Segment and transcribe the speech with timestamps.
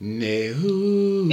[0.00, 0.18] No.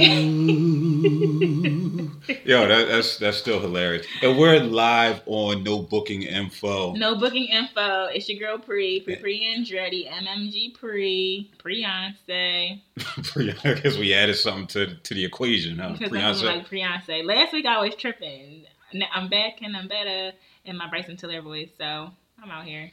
[2.44, 4.04] Yo, that, that's that's still hilarious.
[4.22, 6.92] And we're live on No Booking Info.
[6.94, 8.06] No booking info.
[8.06, 9.20] It's your girl Pre, Pre eh.
[9.20, 12.80] Pre Andretti, MMG Pre, Beyonce.
[12.98, 15.94] I because we added something to to the equation, huh?
[15.96, 16.12] Because
[16.42, 17.24] I'm like Beyonce.
[17.24, 18.64] Last week I was tripping.
[18.92, 20.32] Now I'm back and I'm better
[20.64, 21.70] in my Bryson Tiller voice.
[21.78, 22.10] So
[22.42, 22.90] I'm out here.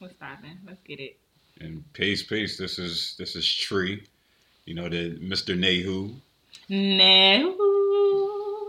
[0.00, 0.58] What's poppin'?
[0.66, 1.18] Let's get it.
[1.60, 2.58] And peace, peace.
[2.58, 4.02] This is this is Tree.
[4.66, 5.56] You know the Mr.
[5.58, 6.14] Nehu.
[6.68, 7.54] No.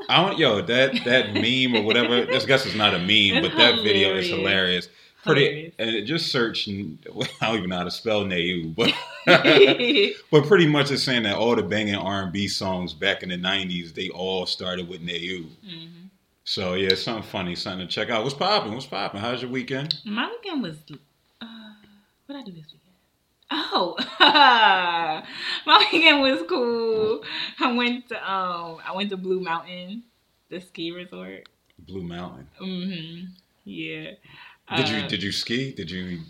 [0.07, 2.15] I don't yo that that meme or whatever.
[2.31, 4.89] I guess it's not a meme, but that video is hilarious.
[5.23, 5.73] Pretty Hilarious.
[5.79, 6.67] and it just search.
[6.67, 8.93] I don't even know how to spell Nehu, but
[10.31, 13.29] but pretty much it's saying that all the banging R and B songs back in
[13.29, 15.45] the '90s they all started with Nehu.
[15.65, 15.89] Mhm.
[16.43, 18.23] So yeah, something funny, something to check out.
[18.23, 18.73] What's popping?
[18.73, 19.20] What's popping?
[19.21, 19.95] How's your weekend?
[20.05, 20.77] My weekend was.
[21.41, 21.45] Uh,
[22.27, 22.84] what I do this weekend?
[23.52, 27.23] Oh, my weekend was cool.
[27.59, 30.04] I went to um, I went to Blue Mountain,
[30.49, 31.48] the ski resort.
[31.79, 32.48] Blue Mountain.
[32.57, 33.26] hmm
[33.65, 34.12] Yeah.
[34.74, 35.74] Did you Uh, did you ski?
[35.74, 36.21] Did you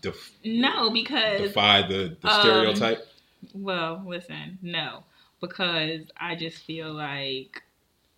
[0.00, 3.06] def- No, because defy the, the um, stereotype?
[3.54, 5.04] well, listen, no,
[5.40, 7.62] because I just feel like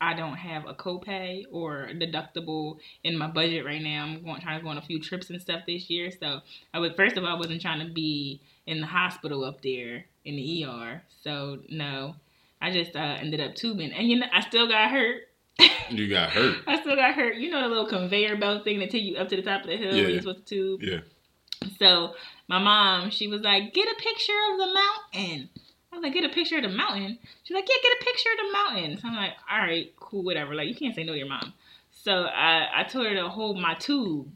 [0.03, 4.03] I don't have a copay or deductible in my budget right now.
[4.03, 6.41] I'm going trying to go on a few trips and stuff this year, so
[6.75, 10.05] I would first of all I wasn't trying to be in the hospital up there
[10.25, 11.03] in the ER.
[11.23, 12.17] So no,
[12.61, 15.23] I just uh, ended up tubing, and you know I still got hurt.
[15.91, 16.57] You got hurt.
[16.67, 17.35] I still got hurt.
[17.37, 19.67] You know the little conveyor belt thing that take you up to the top of
[19.67, 20.09] the hill Yeah.
[20.09, 20.83] you're supposed to tube.
[20.83, 21.01] Yeah.
[21.79, 22.15] So
[22.49, 25.51] my mom, she was like, "Get a picture of the mountain."
[25.93, 28.31] I was like, "Get a picture of the mountain." She's like, "Yeah, get a picture
[28.33, 31.13] of the mountain." So I'm like, "All right, cool, whatever." Like you can't say no
[31.13, 31.53] to your mom.
[31.91, 34.29] So I I told her to hold my tube,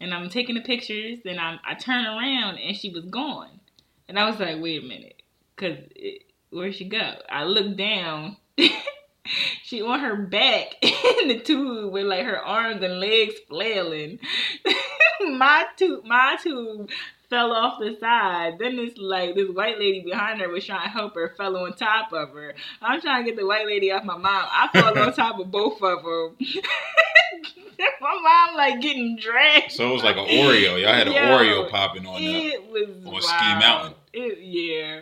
[0.00, 3.60] and I'm taking the pictures, and I'm, I turn around, and she was gone,
[4.08, 5.22] and I was like, "Wait a minute,
[5.56, 5.76] cause
[6.50, 8.38] where'd she go?" I looked down.
[9.62, 14.20] She on her back in the tube with like her arms and legs flailing.
[15.20, 16.88] my tube, my tube
[17.30, 18.58] fell off the side.
[18.58, 21.74] Then this like this white lady behind her was trying to help her, fell on
[21.74, 22.54] top of her.
[22.80, 24.46] I'm trying to get the white lady off my mom.
[24.50, 26.36] I fell on top of both of them.
[28.00, 29.72] my mom like getting dragged.
[29.72, 30.80] So it was like an Oreo.
[30.80, 32.28] Y'all had an Yo, Oreo popping on that.
[32.28, 33.54] It was on Ski.
[33.58, 33.94] Mountain.
[34.12, 35.00] It, yeah,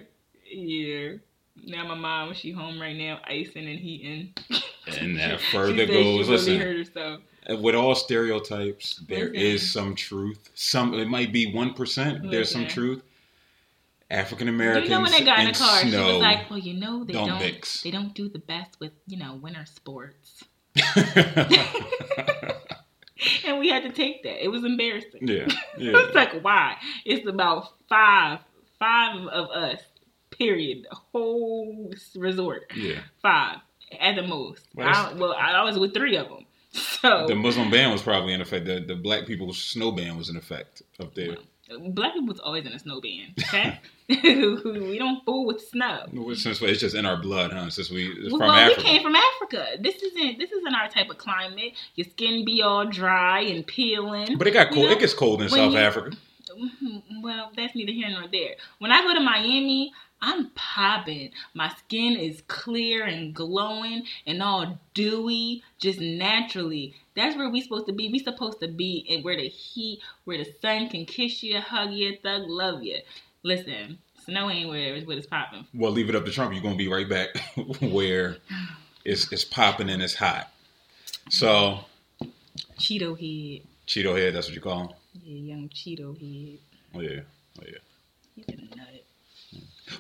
[0.51, 1.17] yeah.
[1.67, 4.35] Now my mom, she home right now, icing and heating.
[4.99, 6.29] And that further goes.
[6.29, 7.21] Listen, hurt herself.
[7.49, 9.35] Uh, with all stereotypes, there Listen.
[9.35, 10.51] is some truth.
[10.55, 12.31] Some it might be one percent.
[12.31, 13.03] There's some truth.
[14.11, 16.75] African Americans You know when they got in the car, she was like, "Well, you
[16.75, 20.45] know they don't don't, mix." they don't do the best with you know winter sports."
[23.47, 24.43] And we had to take that.
[24.43, 25.29] It was embarrassing.
[25.29, 25.47] yeah,
[25.79, 25.93] yeah.
[25.95, 26.77] It's like why?
[27.05, 28.41] It's about five,
[28.79, 29.81] five of us.
[30.31, 30.87] Period.
[30.91, 32.71] Whole resort.
[32.75, 33.01] yeah.
[33.23, 33.59] Five
[34.01, 34.67] at the most.
[34.75, 36.45] Well, I, well, I was with three of them.
[37.01, 38.65] So The Muslim ban was probably in effect.
[38.67, 41.37] The, the black people's snow ban was in effect up there.
[41.91, 43.35] black people's always in a snow ban.
[43.49, 46.07] Okay, we don't fool with snow.
[46.35, 47.71] Since it's just in our blood, huh?
[47.71, 48.81] Since we Well, from well, Africa.
[48.83, 49.67] we came from Africa.
[49.81, 51.73] This isn't this isn't our type of climate.
[51.95, 54.37] Your skin be all dry and peeling.
[54.39, 54.87] But it got cold.
[54.87, 56.17] know, It gets cold in when South you- Africa.
[56.55, 58.55] Mhm, Well, that's neither here nor there.
[58.79, 59.93] When I go to Miami,
[60.23, 61.31] I'm popping.
[61.53, 66.95] My skin is clear and glowing and all dewy, just naturally.
[67.15, 68.11] That's where we supposed to be.
[68.11, 71.91] We supposed to be in where the heat, where the sun can kiss you, hug
[71.93, 72.99] you, thug love you.
[73.43, 75.67] Listen, snow ain't where it's what it's popping.
[75.75, 76.55] Well, leave it up to Trump.
[76.55, 77.29] You're gonna be right back
[77.81, 78.39] where
[79.05, 80.51] it's it's popping and it's hot.
[81.29, 81.81] So
[82.79, 84.89] Cheeto head, Cheeto head, that's what you call him.
[85.23, 86.59] yeah, young Cheeto head.
[86.95, 87.21] Oh yeah,
[87.61, 87.79] oh yeah.
[88.35, 88.94] He's a nut.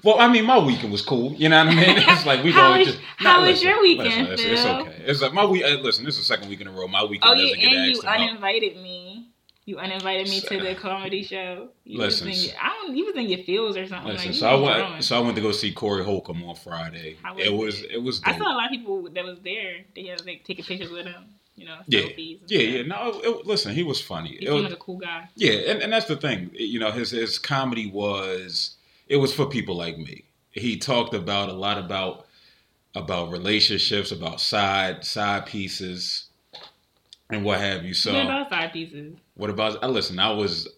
[0.03, 1.33] Well, I mean, my weekend was cool.
[1.35, 1.97] You know what I mean?
[2.09, 2.99] It's like we was- just.
[3.19, 5.03] how nah, was your weekend, Listen, it's, it's okay.
[5.07, 5.63] It's like my week.
[5.65, 6.89] uh, Listen, this is the second week in a row.
[6.89, 9.29] My weekend Oh yeah, doesn't get and you uninvited me.
[9.67, 11.69] You uninvited me to the comedy show.
[11.85, 12.97] You Listen, was in I don't.
[12.97, 14.13] You was in your fields or something.
[14.13, 14.77] Listen, like, so I went.
[14.87, 15.03] growing.
[15.03, 17.17] So I went to go see Corey Holcomb on Friday.
[17.25, 17.53] Was It it?
[17.57, 17.83] was.
[17.83, 18.21] It was.
[18.25, 19.77] I saw a lot of people that was there.
[19.95, 21.25] They had like taking pictures with him.
[21.57, 22.83] You know, Yeah, yeah, yeah.
[22.83, 24.37] No, it, listen, he was funny.
[24.41, 25.29] He was- like a cool guy.
[25.37, 26.51] Yeah, and, and that's the thing.
[26.53, 28.75] You know, his his comedy was
[29.09, 30.25] it was for people like me.
[30.51, 32.27] He talked about a lot about
[32.95, 36.27] about relationships, about side side pieces,
[37.31, 37.95] and what have you.
[37.95, 39.17] So what about side pieces?
[39.35, 39.83] what about?
[39.83, 40.19] I listen.
[40.19, 40.69] I was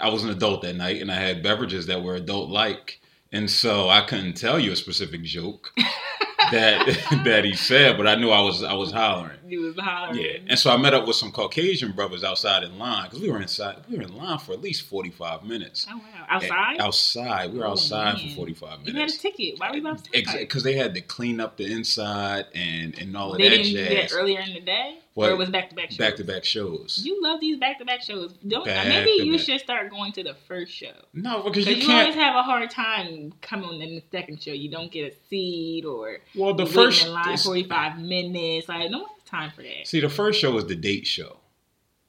[0.00, 3.00] I was an adult that night, and I had beverages that were adult like,
[3.32, 5.72] and so I couldn't tell you a specific joke.
[6.50, 9.38] that that he said, but I knew I was I was hollering.
[9.46, 10.20] You was hollering.
[10.20, 13.30] Yeah, and so I met up with some Caucasian brothers outside in line because we
[13.30, 13.76] were inside.
[13.88, 15.86] We were in line for at least forty five minutes.
[15.90, 16.26] Oh wow!
[16.28, 16.72] Outside.
[16.74, 18.92] And outside, we were Oh, outside for forty five minutes.
[18.94, 19.58] you had a ticket.
[19.58, 20.10] Why were you outside?
[20.38, 23.72] Because they had to clean up the inside and and all of They that didn't
[23.88, 25.28] do that earlier in the day, What?
[25.28, 25.98] or it was back to back shows.
[25.98, 27.00] Back to back shows.
[27.04, 28.32] You love these back to back shows.
[28.46, 29.40] Don't Back maybe you back.
[29.44, 30.92] should start going to the first show.
[31.12, 32.14] No, because you you, always can't.
[32.14, 34.52] have a hard time coming in the second show.
[34.52, 38.68] You don't get a seat or Well, the first in line forty five minutes.
[38.68, 39.86] Like no one has time for that.
[39.86, 41.38] see the first show is the date show.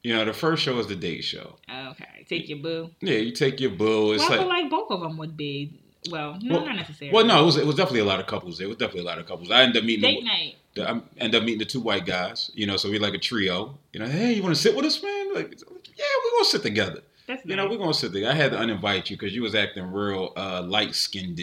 [0.04, 1.56] You know, the first show is the date show.
[1.90, 2.90] Okay, take your boo.
[3.00, 4.12] Yeah, you take your boo.
[4.12, 5.78] It's Well, I feel like like both of them would be.
[6.10, 7.14] Well, no, Well- not necessarily.
[7.14, 8.58] well, no, it was it was definitely a lot of couples.
[8.58, 8.66] there.
[8.66, 9.50] It was definitely a lot of couples.
[9.50, 10.54] I ended up meeting Date them, night.
[10.78, 12.50] I end up meeting the two white guys.
[12.54, 13.78] You know, so we like a trio.
[13.92, 15.34] You know, hey, you want to sit with us, man?
[15.34, 17.00] Like, yeah, we're gonna sit together.
[17.26, 18.30] That's You know, we're gonna sit there.
[18.30, 21.40] I had to uninvite you because you was acting real uh, light skinned.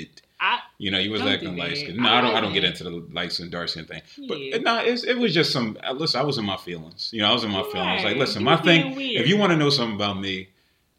[0.78, 1.98] You know, you was acting light skinned.
[1.98, 2.36] No, I I don't.
[2.36, 4.02] I don't get into the light skin, dark skin thing.
[4.30, 5.78] But no, it was just some.
[5.86, 7.10] uh, Listen, I was in my feelings.
[7.12, 8.04] You know, I was in my feelings.
[8.04, 8.96] Like, listen, You my thing.
[8.96, 9.22] weird.
[9.22, 10.50] If you want to know something about me,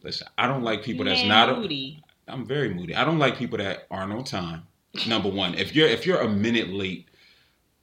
[0.03, 0.29] listen.
[0.37, 1.59] I don't like people that's man, not.
[1.59, 2.03] moody.
[2.29, 2.95] I'm very moody.
[2.95, 4.63] I don't like people that aren't on time.
[5.09, 7.09] Number one, if you're if you're a minute late,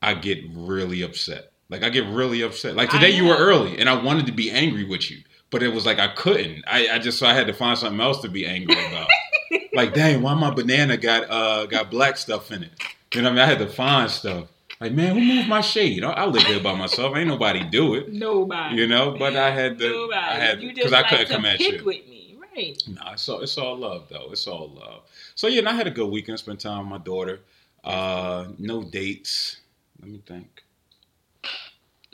[0.08, 1.52] I get really upset.
[1.70, 2.78] Like I get really upset.
[2.78, 5.18] Like today, you were early, and I wanted to be angry with you,
[5.50, 6.64] but it was like I couldn't.
[6.66, 9.10] I, I just so I had to find something else to be angry about.
[9.74, 12.72] like, dang, why my banana got uh got black stuff in it?
[13.14, 14.48] You know, what I mean, I had to find stuff.
[14.80, 16.06] Like, man, who moved my shade?
[16.06, 17.18] I, I live here by myself.
[17.18, 18.14] Ain't nobody do it.
[18.14, 18.78] Nobody.
[18.78, 19.90] You know, but I had to.
[19.90, 20.20] Nobody.
[20.20, 21.84] I had because I like couldn't to come at you.
[21.84, 22.82] with me, right?
[22.88, 24.30] No, it's all it's all love though.
[24.32, 25.02] It's all love.
[25.36, 26.40] So yeah, and I had a good weekend.
[26.40, 27.42] Spent time with my daughter.
[27.84, 29.58] Uh, no dates.
[30.02, 30.64] Let me think.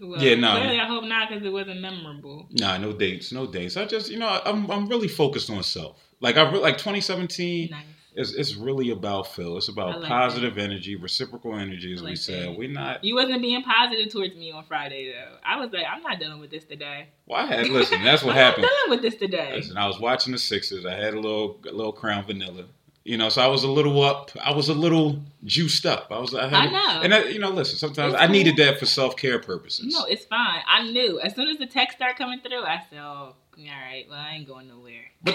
[0.02, 0.52] Well, Yeah, no.
[0.58, 2.48] Clearly, I hope not because it wasn't memorable.
[2.52, 3.32] Nah, no dates.
[3.32, 3.78] No dates.
[3.78, 6.00] I just you know I'm I'm really focused on self.
[6.20, 7.86] Like I re- like 2017 Nice.
[8.16, 9.58] is it's really about Phil.
[9.58, 12.48] It's about like positive energy, reciprocal energy, as I we said.
[12.50, 12.58] that.
[12.58, 13.04] We're not.
[13.04, 15.38] You wasn't being positive towards me on Friday though.
[15.46, 17.10] I was like, I'm not dealing with this today.
[17.28, 18.04] Well, I had listen.
[18.04, 18.66] That's what happened.
[18.66, 19.02] I'm not happened.
[19.02, 19.56] dealing with this today.
[19.58, 20.86] Listen, I was watching the Sixers.
[20.88, 22.66] I had a little a little Crown Vanilla.
[23.06, 24.32] You know, so I was a little up.
[24.42, 26.08] I was a little juiced up.
[26.10, 26.34] I was.
[26.34, 27.02] I, had, I know.
[27.02, 27.78] And I, you know, listen.
[27.78, 28.66] Sometimes It's I needed cool.
[28.66, 29.94] that for self care purposes.
[29.94, 30.62] No, it's fine.
[30.66, 34.06] I knew as soon as the text started coming through, I said, "Oh, all right.
[34.10, 35.04] Well, I ain't going nowhere."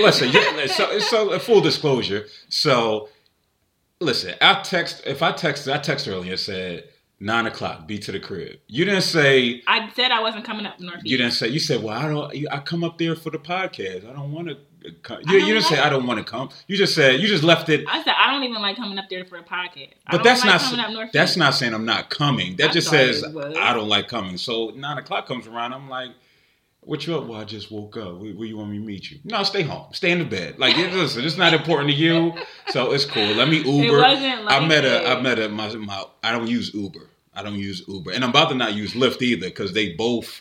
[0.00, 0.30] listen.
[0.30, 2.26] Yeah, so, so uh, full disclosure.
[2.48, 3.08] So,
[4.00, 4.34] listen.
[4.40, 5.02] I text.
[5.04, 6.84] If I texted, I texted earlier and said
[7.20, 7.86] nine o'clock.
[7.86, 8.58] Be to the crib.
[8.66, 9.62] You didn't say.
[9.66, 11.06] I said I wasn't coming up northeast.
[11.06, 11.48] You didn't say.
[11.48, 12.52] You said, "Well, I don't.
[12.52, 14.08] I come up there for the podcast.
[14.08, 14.54] I don't want to."
[14.86, 15.18] Uh, come.
[15.26, 17.20] I You, you didn't say, like- "I don't want to come." You just said.
[17.20, 17.84] You just left it.
[17.88, 19.92] I said I don't even like coming up there for a podcast.
[20.10, 21.12] But that's like not coming up northeast.
[21.14, 22.56] that's not saying I'm not coming.
[22.56, 23.24] That I just says.
[23.24, 24.36] I don't like coming.
[24.36, 26.10] So nine o'clock comes around, I'm like,
[26.86, 28.18] "What you up?" Well, I just woke up.
[28.18, 29.18] Where, where you want me to meet you?
[29.24, 29.86] No, stay home.
[29.92, 30.58] Stay in the bed.
[30.58, 32.32] Like, listen, it's not important to you,
[32.68, 33.26] so it's cool.
[33.34, 33.98] Let me Uber.
[33.98, 35.06] like I met a.
[35.08, 35.48] I met a.
[35.48, 36.04] My, my.
[36.22, 37.08] I don't use Uber.
[37.34, 40.40] I don't use Uber, and I'm about to not use Lyft either because they both,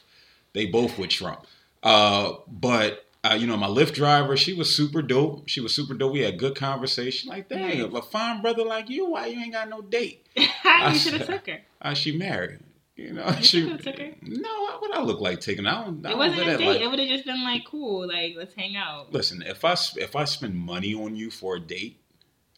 [0.54, 1.46] they both with Trump.
[1.84, 3.02] Uh, but.
[3.28, 5.50] Uh, you know, my Lyft driver, she was super dope.
[5.50, 6.14] She was super dope.
[6.14, 7.28] We had good conversation.
[7.28, 7.92] Like, dang, Nice.
[7.92, 10.24] a fine brother like you, why you ain't got no date?
[10.38, 11.62] You should have took her.
[11.82, 12.60] Uh, she married.
[12.96, 13.70] You know, You she.
[13.70, 13.78] her.
[14.22, 14.50] No,
[14.80, 15.66] what I look like taking?
[15.68, 16.06] I don't.
[16.06, 16.66] I It wasn't a date.
[16.68, 16.82] life.
[16.82, 19.12] It would have just been like cool, like let's hang out.
[19.14, 22.00] Listen, if I if I spend money on you for a date,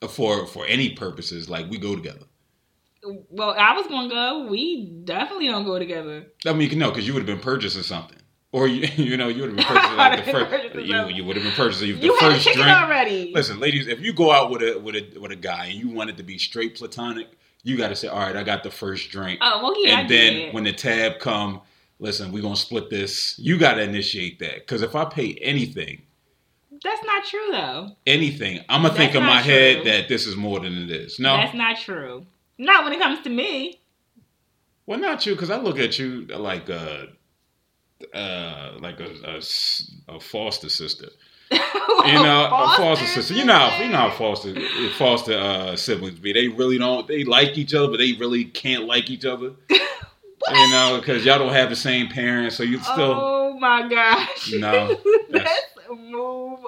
[0.02, 2.26] uh, for for any purposes, like we go together.
[3.30, 4.48] Well, I was gonna go.
[4.50, 6.28] We definitely don't go together.
[6.46, 8.18] I mean, no, because you would have been purchasing something,
[8.52, 10.76] or you you know you would have been purchasing like the first.
[10.76, 12.68] You you would have been purchasing the You first drink.
[12.68, 13.32] already.
[13.34, 15.90] Listen, ladies, if you go out with a with a with a guy and you
[15.90, 17.28] want it to be straight platonic,
[17.68, 19.40] you got to say, all right, I got the first drink.
[19.42, 20.00] Oh well, yeah.
[20.00, 21.62] And then when the tab come,
[22.00, 23.36] listen, we're gonna split this.
[23.38, 24.66] You gotta initiate that.
[24.68, 26.02] Cause if I pay anything,
[26.82, 27.90] that's not true though.
[28.06, 31.20] anything, I'm gonna think in my not head that this is more than it is.
[31.20, 31.36] No.
[31.36, 32.26] That's not true.
[32.58, 33.82] Not when it comes to me.
[34.86, 37.10] well not you, because I look at you like a
[38.14, 41.10] uh like a foster sister.
[42.08, 43.34] You know, a foster sister.
[43.34, 44.54] You know, how- you know how foster
[44.98, 46.32] foster uh, siblings be.
[46.32, 47.06] They really don't.
[47.08, 49.52] They like each other, but they really can't like each other.
[50.50, 54.54] You know, because y'all don't have the same parents, so you still oh my gosh.
[54.54, 54.98] No,
[55.30, 56.60] Let's that's- move.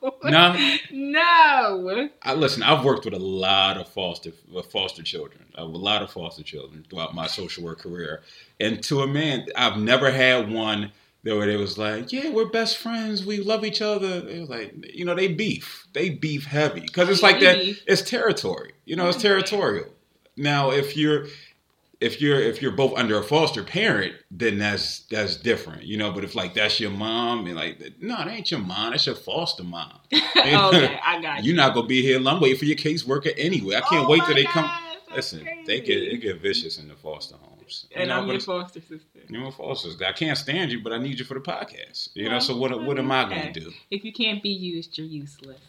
[0.00, 0.12] on.
[0.24, 0.76] no.
[0.90, 2.08] No.
[2.22, 2.62] I listen.
[2.62, 4.30] I've worked with a lot of foster
[4.70, 8.22] foster children, a lot of foster children throughout my social work career,
[8.58, 10.90] and to a man, I've never had one
[11.24, 13.24] that where they was like, "Yeah, we're best friends.
[13.24, 15.86] We love each other." It was like, you know, they beef.
[15.92, 17.58] They beef heavy because it's like that.
[17.86, 18.72] It's territory.
[18.84, 19.86] You know, it's territorial.
[20.36, 21.26] Now, if you're
[22.00, 26.10] if you're if you're both under a foster parent, then that's that's different, you know.
[26.12, 29.14] But if like that's your mom, and like no, that ain't your mom, that's your
[29.14, 29.92] foster mom.
[30.12, 31.48] okay, I got you.
[31.48, 32.18] You're not gonna be here.
[32.18, 32.36] long.
[32.36, 33.76] I'm waiting for your caseworker anyway.
[33.76, 34.70] I can't Oh wait till they come.
[35.14, 35.62] Listen, crazy.
[35.66, 37.34] they get it get vicious in the foster
[37.90, 39.20] You And know, I'm your foster sister.
[39.28, 39.88] You're my foster.
[39.90, 40.04] sister.
[40.06, 42.08] I can't stand you, but I need you for the podcast.
[42.14, 43.72] You know, so what what am I going to do?
[43.90, 45.60] If you can't be used, you're useless.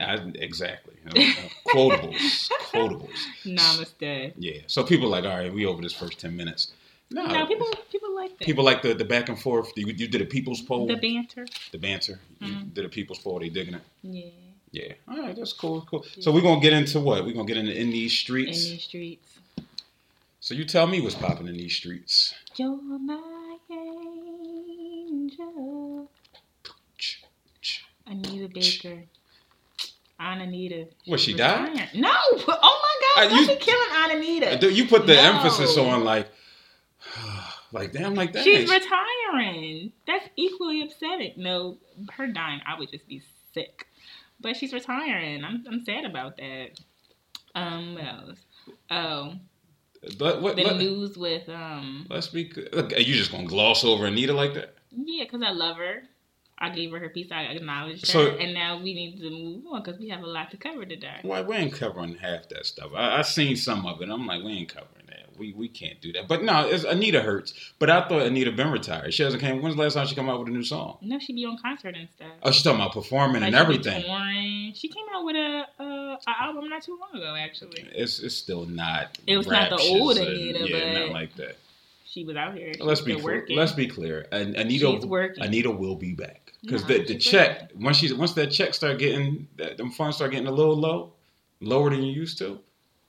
[0.00, 0.94] I, exactly.
[1.04, 1.30] You know,
[1.68, 3.18] quotables, quotables.
[3.44, 4.32] Namaste.
[4.38, 4.60] Yeah.
[4.66, 6.72] So people are like, all right, we over this first ten minutes.
[7.10, 8.44] No, No, people people like that.
[8.46, 9.70] people like the, the back and forth.
[9.76, 11.46] You, you did a people's poll, the banter.
[11.72, 12.20] the banter.
[12.40, 12.74] You Mhm.
[12.74, 13.38] did a people's poll.
[13.40, 13.82] They digging it.
[14.02, 14.30] Yeah.
[14.70, 14.92] Yeah.
[15.06, 15.82] All right, that's cool.
[15.90, 16.06] Cool.
[16.20, 17.26] So we're gonna get into what?
[17.26, 18.64] We're gonna get into in these streets.
[18.64, 19.31] In these streets.
[20.44, 22.34] So you tell me what's popping in these streets.
[22.56, 23.56] You're my
[25.00, 26.10] angel.
[28.08, 29.04] Anita Baker.
[30.18, 30.88] Aunt Anita.
[31.06, 31.90] What, She's she died?
[31.94, 32.10] No!
[32.12, 33.36] Oh my Uh, God!
[33.38, 34.66] you- Don't be killing Aunt Anita.
[34.66, 35.20] Uh, You put the No.
[35.20, 36.28] emphasis on like,
[37.72, 38.42] like damn, like that.
[38.42, 39.92] She's retiring.
[40.08, 41.34] That's equally upsetting.
[41.36, 41.78] No,
[42.14, 43.22] her dying, I would just be
[43.54, 43.86] sick.
[44.40, 45.44] But she's retiring.
[45.44, 46.70] I'm I'm sad about that.
[47.54, 48.38] Um, what else?
[48.90, 49.34] Oh,
[50.18, 50.56] But what?
[50.56, 52.52] the Let, news with um, let's be.
[52.72, 54.74] Look, are you just gonna gloss over Anita like that?
[54.90, 56.02] yeah, because I love her.
[56.58, 57.30] I gave her her piece.
[57.32, 60.26] I acknowledged So- her, and now we need to move on because we have a
[60.26, 61.18] lot to cover today.
[61.22, 62.90] Why we ain't covering half that stuff?
[62.94, 64.08] I, I seen some of it.
[64.10, 65.01] I'm like, we ain't covering that.
[65.38, 66.28] We we can't do that.
[66.28, 67.54] But no, it's, Anita hurts.
[67.78, 69.12] But I thought Anita been retired.
[69.14, 69.62] She hasn't came.
[69.62, 70.98] When's the last time she come out with a new song?
[71.00, 72.28] No, she be on concert and stuff.
[72.42, 74.02] Oh, she's talking about performing Like, and everything.
[74.04, 74.72] touring.
[74.74, 75.84] She came out with a, a,
[76.26, 77.84] a album not too long ago, actually.
[77.94, 79.18] It's it's still not.
[79.26, 81.56] It was not the old Anita, yeah, but- not like that.
[82.04, 82.74] She was out here.
[82.74, 83.24] She Let's be clear.
[83.24, 83.56] working.
[83.56, 84.26] Let's be clear.
[84.32, 85.42] An- Anita She's working.
[85.42, 89.48] Anita will be back because the, the check once she's once that check start getting
[89.56, 91.14] that them funds start getting a little low,
[91.60, 92.60] lower than you used to,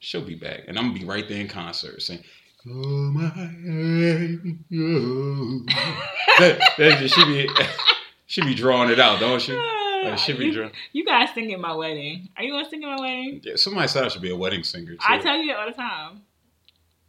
[0.03, 2.23] she'll be back, and I'm gonna be right there in concert saying.
[2.65, 4.55] Oh my angel."
[6.39, 7.49] that, that, she be
[8.25, 9.53] she be drawing it out, don't she?
[9.53, 10.71] Ah, like, she be you, drawing.
[10.93, 12.29] you guys sing at my wedding.
[12.37, 13.41] Are you gonna sing at my wedding?
[13.43, 14.97] Yeah, somebody said I should be a wedding singer too.
[15.01, 16.21] I tell you that all the time.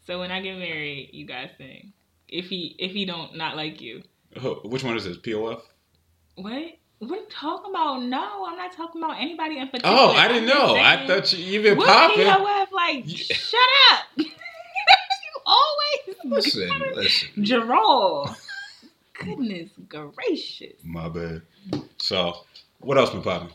[0.06, 1.92] So when I get married, you guys sing.
[2.28, 4.02] If he if he don't not like you,
[4.64, 5.18] Which one is this?
[5.18, 5.60] POF?
[6.34, 6.78] what?
[6.98, 8.02] What are you talking about?
[8.02, 9.94] No, I'm not talking about anybody in particular.
[9.94, 10.76] Oh, I didn't know.
[10.76, 12.26] I thought you even popping.
[12.84, 13.34] Like, Yeah.
[13.36, 13.60] shut
[13.92, 14.04] up.
[14.16, 14.26] you
[15.46, 17.44] always Listen, listen.
[17.44, 18.30] Gerald.
[19.14, 20.74] Goodness gracious.
[20.84, 21.42] My bad.
[21.98, 22.44] So,
[22.80, 23.50] what else been popping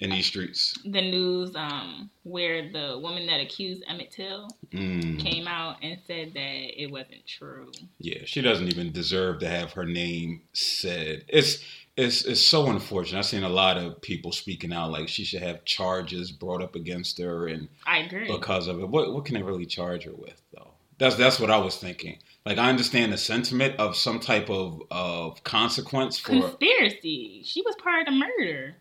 [0.00, 0.74] in these streets?
[0.84, 6.32] The news um where the woman that accused Emmett Till Mm, came out and said
[6.34, 7.72] that it wasn't true.
[7.98, 11.24] yeah, she doesn't even deserve to have her name said.
[11.28, 11.64] It's
[11.96, 13.18] it's it's so unfortunate.
[13.18, 16.74] I've seen a lot of people speaking out like she should have charges brought up
[16.74, 18.26] against her, and I agree.
[18.30, 20.70] because of it, what what can they really charge her with though?
[20.98, 22.18] That's that's what I was thinking.
[22.46, 27.42] Like I understand the sentiment of some type of of consequence for Conspiracy.
[27.44, 28.76] She was part of the murder.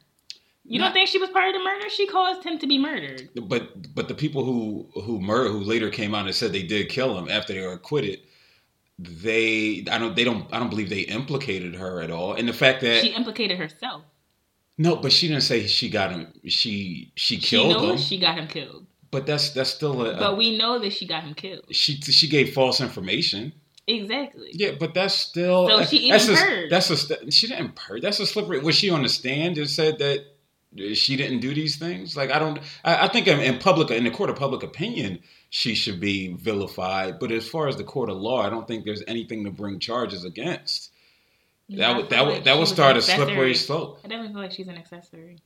[0.65, 1.89] You Not- don't think she was part of the murder?
[1.89, 3.29] She caused him to be murdered.
[3.35, 6.89] But but the people who who murder who later came out and said they did
[6.89, 8.19] kill him after they were acquitted,
[9.01, 12.33] they I don't they don't I don't believe they implicated her at all.
[12.33, 14.03] And the fact that She implicated herself.
[14.77, 16.27] no, but she didn't say she got him.
[16.47, 17.97] She she She killed knows him.
[17.97, 18.85] she got him killed.
[19.11, 21.65] but that's that's still a, But a we know that she got him killed.
[21.71, 23.53] she she gave false information.
[23.87, 24.51] Exactly.
[24.53, 26.67] Yeah, but that's still So she that's even a.
[26.69, 28.01] That's a she didn't purge.
[28.01, 28.59] That's a slippery.
[28.59, 30.25] Was she on the stand and said that
[30.93, 32.15] she didn't do these things?
[32.15, 32.59] Like I don't.
[32.83, 36.33] I, I think in, in public, in the court of public opinion, she should be
[36.33, 37.19] vilified.
[37.19, 39.79] But as far as the court of law, I don't think there's anything to bring
[39.79, 40.91] charges against.
[41.67, 43.99] Yeah, That would that would that would start a slippery slope.
[44.03, 45.37] I definitely feel like she's an accessory.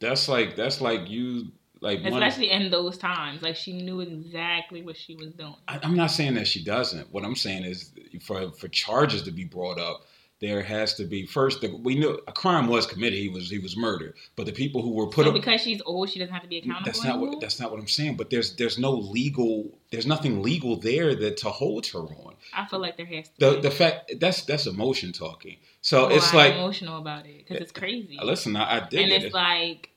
[0.00, 2.00] That's like that's like you like.
[2.04, 3.42] Especially in those times.
[3.42, 5.56] Like she knew exactly what she was doing.
[5.66, 7.12] I, I'm not saying that she doesn't.
[7.12, 7.92] What I'm saying is
[8.22, 10.06] for for charges to be brought up,
[10.44, 11.62] there has to be first.
[11.62, 13.18] The, we knew a crime was committed.
[13.18, 14.14] He was he was murdered.
[14.36, 15.34] But the people who were put so up.
[15.34, 16.84] because she's old, she doesn't have to be accountable.
[16.86, 17.30] That's not anymore?
[17.30, 18.16] what that's not what I'm saying.
[18.16, 22.34] But there's there's no legal there's nothing legal there that to hold her on.
[22.54, 23.60] I feel like there has to The be.
[23.62, 25.56] the fact that's that's emotion talking.
[25.80, 28.18] So Well, it's I'm like emotional about it because it's uh, crazy.
[28.22, 29.24] listen, I, I dig and it.
[29.24, 29.90] it's like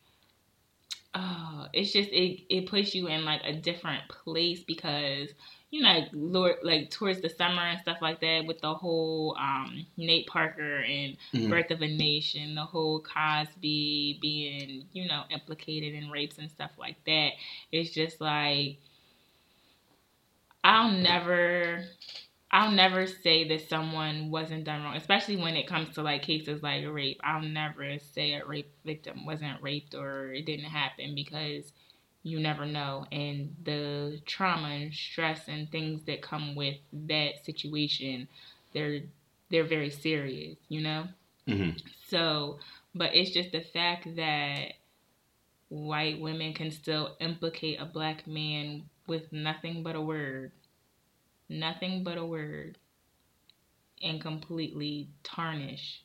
[1.16, 5.30] oh it's just it it puts you in like a different place because
[5.72, 9.86] you know like like towards the summer and stuff like that with the whole um
[9.98, 11.50] nate parker and Mhm.
[11.50, 16.72] birth of a nation the whole cosby being you know implicated in rapes and stuff
[16.78, 17.32] like that
[17.72, 18.78] it's just like
[20.64, 21.84] i'll never
[22.52, 26.64] I'll never say that someone wasn't done wrong, especially when it comes to like cases
[26.64, 27.20] like rape.
[27.24, 31.72] I'll never say a rape victim wasn't raped or it didn't happen because
[32.28, 33.06] you never know.
[33.12, 38.28] And the trauma and stress and things that come with that situation,
[38.74, 39.02] they're
[39.50, 41.08] they're very serious, you know?
[41.48, 41.82] Mhm.
[42.08, 42.60] So,
[42.96, 44.74] but it's just the fact that
[45.70, 50.52] white women can still implicate a black man with nothing but a word,
[51.50, 52.78] nothing but a word,
[54.02, 56.04] and completely tarnish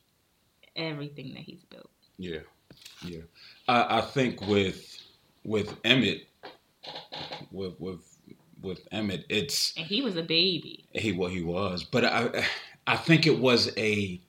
[0.75, 1.89] everything that he's built.
[2.17, 2.39] Yeah,
[3.03, 3.21] yeah.
[3.67, 5.01] I, I think with
[5.43, 6.27] with Emmett,
[7.51, 8.17] with with
[8.61, 10.85] with Emmett, it's and he was a baby.
[10.91, 12.45] He what he was, but I
[12.87, 14.21] I think it was a.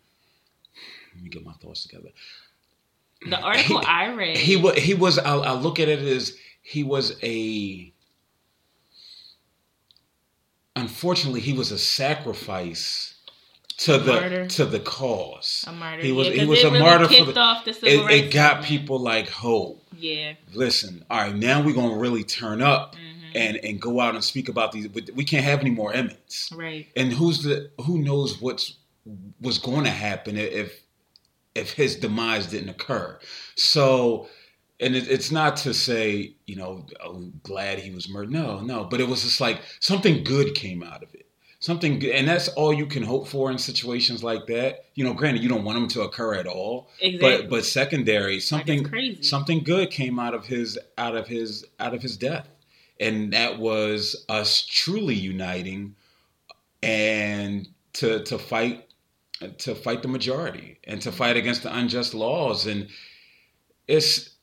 [1.15, 2.11] Let me get my thoughts together.
[3.29, 5.19] The article he, I read, he was he was.
[5.19, 7.93] I, I look at it as he was a.
[10.77, 13.15] Unfortunately, he was a sacrifice
[13.79, 14.47] to the martyr.
[14.49, 15.65] to the cause.
[15.67, 16.03] A martyr.
[16.03, 17.41] He was yeah, he was a really martyr for the.
[17.41, 19.84] off the civil It, rights it got people like hope.
[19.99, 20.35] Yeah.
[20.53, 24.23] Listen, all right, now we're gonna really turn up hmm and and go out and
[24.23, 24.89] speak about these.
[25.15, 26.51] We can't have any more Emmets.
[26.55, 26.87] Right.
[26.97, 28.77] And who's the who knows what's
[29.41, 30.83] was going to happen if
[31.55, 33.19] if his demise didn't occur.
[33.57, 34.29] So,
[34.81, 38.33] and it, it's not to say you know oh, glad he was murdered.
[38.33, 41.24] No, no, but it was just like something good came out of it.
[41.65, 44.85] Something good, and that's all you can hope for in situations like that.
[44.97, 47.41] You know, granted, you don't want them to occur at all, Exactly.
[47.41, 52.03] but but secondary, something something good came out of his out of his out of
[52.03, 52.47] his death.
[53.01, 55.97] And that was us truly uniting
[56.83, 58.87] and to to fight
[59.57, 62.67] to fight the majority and to fight against the unjust laws.
[62.67, 62.89] And
[63.89, 64.35] it's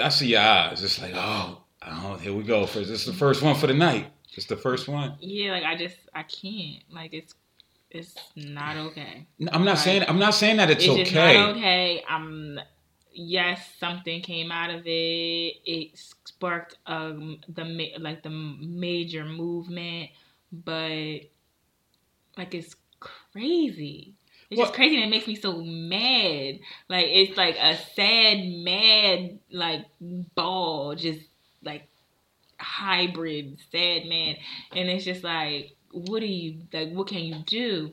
[0.00, 0.82] i see your eyes.
[0.82, 2.64] It's like oh, oh here we go.
[2.64, 5.76] This is the first one for the night it's the first one yeah, like I
[5.76, 6.82] just I can't.
[6.90, 7.34] Like it's
[7.90, 9.26] it's not okay.
[9.52, 12.02] i'm not saying i'm not saying that it's, It's, okay just not okay.
[12.08, 12.60] I'm
[13.16, 15.56] yes, something came out of it.
[15.64, 20.10] It sparked um the ma- like the major movement,
[20.52, 21.20] but
[22.36, 24.14] like it's crazy.
[24.50, 26.60] It's Well- just crazy and it makes me so mad.
[26.88, 29.86] Like it's like a sad, mad like
[30.34, 31.20] ball, just
[31.62, 31.88] like
[32.58, 34.36] hybrid sad man.
[34.72, 37.92] And it's just like, what do you like what can you do?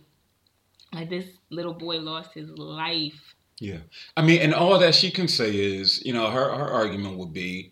[0.93, 3.35] Like this little boy lost his life.
[3.59, 3.79] Yeah.
[4.17, 7.33] I mean, and all that she can say is, you know, her, her argument would
[7.33, 7.71] be,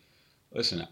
[0.53, 0.87] listen,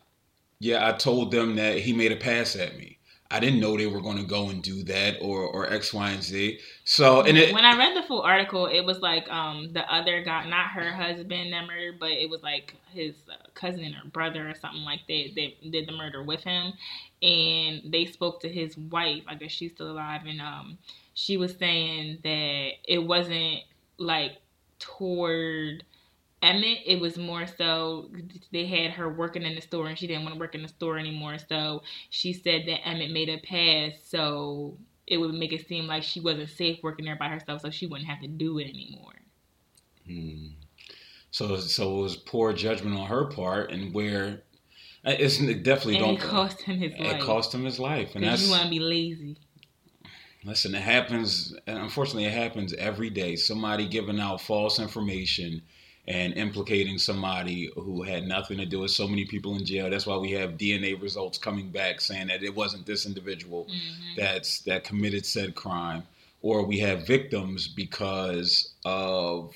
[0.59, 2.98] yeah, I told them that he made a pass at me.
[3.31, 6.09] I didn't know they were going to go and do that or, or X, Y,
[6.09, 6.59] and Z.
[6.83, 10.23] So, and it, when I read the full article, it was like um the other
[10.23, 14.49] guy, not her husband that murdered, but it was like his uh, cousin or brother
[14.49, 16.73] or something like that that did the murder with him,
[17.21, 19.23] and they spoke to his wife.
[19.27, 20.79] I guess she's still alive, and um
[21.13, 23.59] she was saying that it wasn't
[23.97, 24.37] like
[24.79, 25.83] toward
[26.41, 28.09] Emmett, it was more so
[28.51, 30.67] they had her working in the store and she didn't want to work in the
[30.69, 31.37] store anymore.
[31.37, 36.03] So she said that Emmett made a pass so it would make it seem like
[36.03, 39.13] she wasn't safe working there by herself, so she wouldn't have to do it anymore.
[40.05, 40.47] Hmm.
[41.31, 44.43] so, so it was poor judgment on her part and where
[45.03, 46.99] it's it definitely And don't it cost him his life.
[46.99, 47.21] it life.
[47.21, 48.15] cost him his life.
[48.15, 49.37] And that's, you want to be lazy.
[50.43, 53.35] Listen, it happens, and unfortunately, it happens every day.
[53.35, 55.61] Somebody giving out false information
[56.09, 59.89] and implicating somebody who had nothing to do with so many people in jail.
[59.91, 64.15] That's why we have DNA results coming back saying that it wasn't this individual Mhm.
[64.17, 66.03] that's that committed said crime,
[66.41, 69.53] or we have victims because of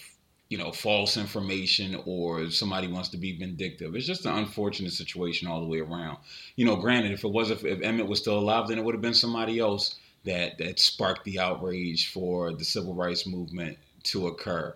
[0.49, 3.95] you know false information or somebody wants to be vindictive.
[3.95, 6.19] It's just an unfortunate situation all the way around.
[6.55, 8.93] You know, granted, if it was if, if Emmett was still alive, then it would
[8.93, 14.27] have been somebody else that that sparked the outrage for the civil rights movement to
[14.27, 14.75] occur.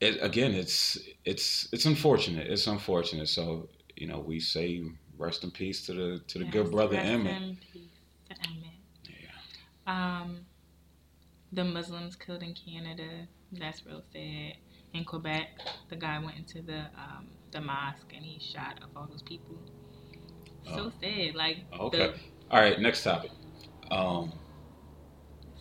[0.00, 2.46] It, again, it's it's it's unfortunate.
[2.46, 3.28] It's unfortunate.
[3.28, 4.82] So you know, we say
[5.18, 7.42] rest in peace to the to the Yes, good brother rest Emmett.
[7.42, 7.82] in peace
[8.30, 8.78] to Emmett.
[9.86, 10.20] Yeah.
[10.22, 10.46] Um,
[11.52, 13.26] the Muslims killed in Canada.
[13.52, 14.54] That's real sad.
[14.94, 15.48] In Quebec,
[15.88, 19.56] the guy went into the um, the mosque and he shot up all those people.
[20.66, 21.34] So sad.
[21.34, 22.12] Like Okay.
[22.50, 22.80] All right.
[22.80, 23.32] Next topic.
[23.90, 24.32] Um,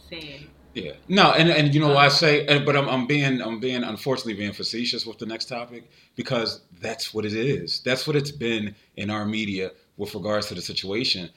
[0.10, 0.48] the sad.
[0.74, 0.94] Yeah.
[1.08, 4.36] No, and and you know why I say, but I'm I'm being I'm being unfortunately
[4.36, 7.82] being facetious with the next topic because that's what it is.
[7.82, 11.30] That's what it's been in our media with regards to the situation,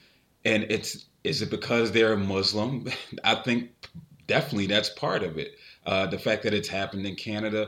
[0.45, 2.87] and it's is it because they're Muslim?
[3.23, 3.71] I think
[4.27, 5.55] definitely that's part of it.
[5.85, 7.67] Uh, the fact that it's happened in Canada,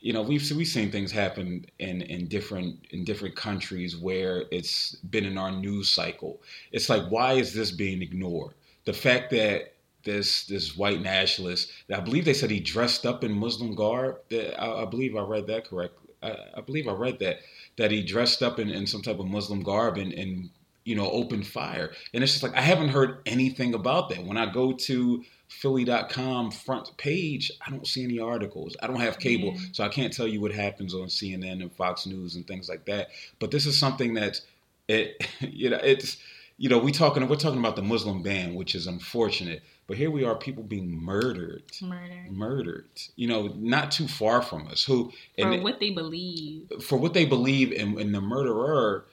[0.00, 4.96] you know, we've we've seen things happen in in different in different countries where it's
[4.96, 6.42] been in our news cycle.
[6.72, 8.54] It's like why is this being ignored?
[8.86, 11.70] The fact that this this white nationalist.
[11.94, 14.18] I believe they said he dressed up in Muslim garb.
[14.30, 16.10] That- I, I believe I read that correctly.
[16.22, 17.40] I, I believe I read that
[17.76, 20.50] that he dressed up in, in some type of Muslim garb and, and
[20.84, 21.92] you know opened fire.
[22.14, 24.24] And it's just like I haven't heard anything about that.
[24.24, 28.76] When I go to Philly.com front page, I don't see any articles.
[28.82, 29.60] I don't have cable, Yeah.
[29.72, 32.84] so I can't tell you what happens on CNN and Fox News and things like
[32.86, 33.08] that.
[33.38, 34.42] But this is something that's
[34.88, 36.16] it you know it's
[36.58, 39.62] you know we talking we're talking about the Muslim ban, which is unfortunate.
[39.90, 42.24] But here we are, people being murdered, Murder.
[42.30, 42.90] murdered.
[43.16, 44.84] You know, not too far from us.
[44.84, 46.70] Who For and what they believe.
[46.80, 49.06] for what they believe, and, and the murderer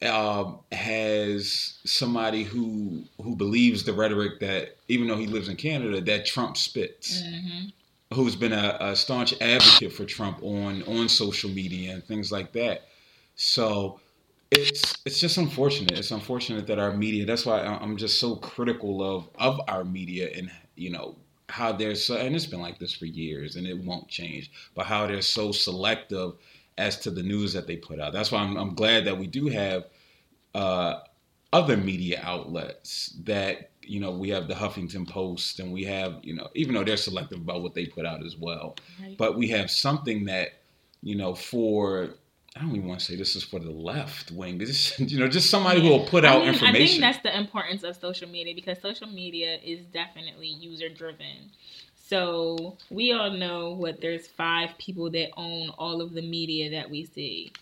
[0.00, 6.00] um, has somebody who who believes the rhetoric that even though he lives in Canada,
[6.00, 7.20] that Trump spits.
[7.20, 7.64] hmm
[8.14, 12.52] Who's been a, a staunch advocate for Trump on on social media and things like
[12.52, 12.86] that.
[13.34, 13.98] So
[14.52, 15.98] it's it's just unfortunate.
[15.98, 17.24] It's unfortunate that our media.
[17.24, 21.16] That's why I'm just so critical of of our media and you know
[21.48, 22.16] how they're so.
[22.16, 24.50] And it's been like this for years, and it won't change.
[24.74, 26.32] But how they're so selective
[26.78, 28.12] as to the news that they put out.
[28.12, 29.84] That's why I'm, I'm glad that we do have
[30.54, 31.00] uh,
[31.52, 36.34] other media outlets that you know we have the Huffington Post and we have you
[36.34, 39.16] know even though they're selective about what they put out as well, Right.
[39.16, 40.60] but we have something that
[41.02, 42.10] you know for
[42.56, 44.58] I don't even want to say this is for the left wing.
[44.58, 47.36] This you know just somebody who will put I out mean, I think that's the
[47.36, 51.50] importance of social media because social media is definitely user driven.
[51.96, 56.90] So we all know what there's five people that own all of the media that
[56.90, 57.52] we see.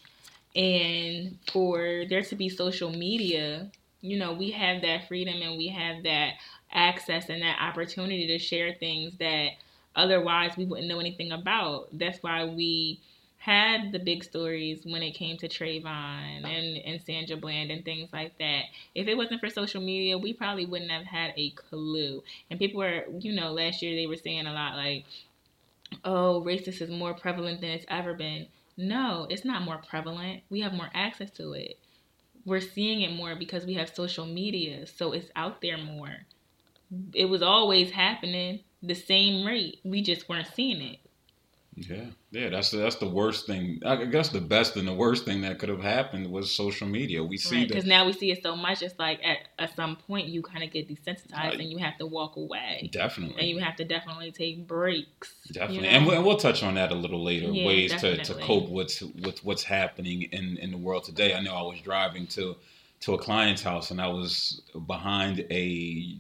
[0.57, 5.68] And for there to be social media, you know, we have that freedom and we
[5.68, 6.33] have that
[6.72, 9.50] access and that opportunity to share things that
[9.94, 11.88] otherwise we wouldn't know anything about.
[11.92, 12.98] That's why we
[13.40, 18.11] had the big stories when it came to Trayvon and, and Sandra Bland and things
[18.12, 18.64] like that.
[18.94, 22.22] If it wasn't for social media, we probably wouldn't have had a clue.
[22.50, 25.07] And people were, you know, last year they were saying a lot like,
[26.05, 28.46] oh, racist is more prevalent than it's ever been.
[28.76, 30.42] No, it's not more prevalent.
[30.50, 31.79] We have more access to it.
[32.44, 36.14] We're seeing it more because we have social media, so it's out there more.
[37.14, 39.81] It was always happening the same rate.
[39.83, 40.98] We just weren't seeing it.
[41.76, 43.80] Yeah, yeah, that's the, that's the worst thing.
[43.87, 47.22] I guess the best and the worst thing that could have happened was social media.
[47.22, 48.83] We see Because that now we see it so much.
[48.83, 51.61] It's like at, at some point you kind of get desensitized Right.
[51.61, 55.35] and you have to walk away, definitely, and you have to definitely take breaks.
[55.46, 55.94] you Definitely, know?
[55.94, 57.46] and, we'll, and we'll touch on that a little later.
[57.46, 61.35] Yeah, ways to, to cope with with what's happening in in the world today.
[61.35, 62.56] I know I was driving to
[63.00, 66.18] to a client's house and I was behind a,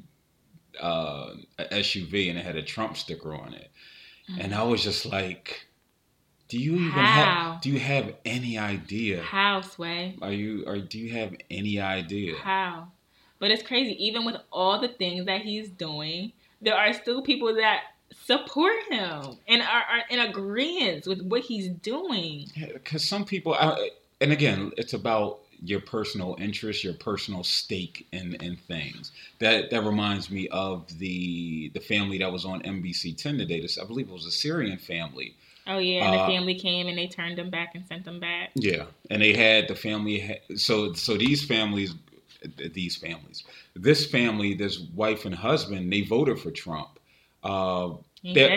[0.80, 3.70] uh, a SUV and it had a Trump sticker on it,
[4.38, 5.66] and I was just like,
[6.48, 7.52] "Do you even How?
[7.52, 7.60] have?
[7.62, 9.22] Do you have any idea?
[9.22, 10.16] How sway?
[10.22, 12.88] Are you or do you have any idea?" How?
[13.38, 13.96] But it's crazy.
[14.04, 17.80] Even with all the things that he's doing, there are still people that
[18.14, 22.46] support him and are, are in agreement with what he's doing.
[22.72, 23.90] because some people I,
[24.20, 29.12] and again it's about your personal interest your personal stake in in things.
[29.40, 33.60] That that reminds me of the the family that was on NBC 10 today.
[33.60, 35.34] This I believe it was a Syrian family.
[35.66, 38.18] Oh yeah, and Uh, the family came and they turned them back and sent them
[38.20, 38.50] back.
[38.54, 41.94] yeah and they had the family so so these families
[42.72, 43.44] these families
[43.74, 46.98] this family this wife and husband they voted for Trump.
[47.42, 47.90] Uh
[48.22, 48.50] Yeah, They're-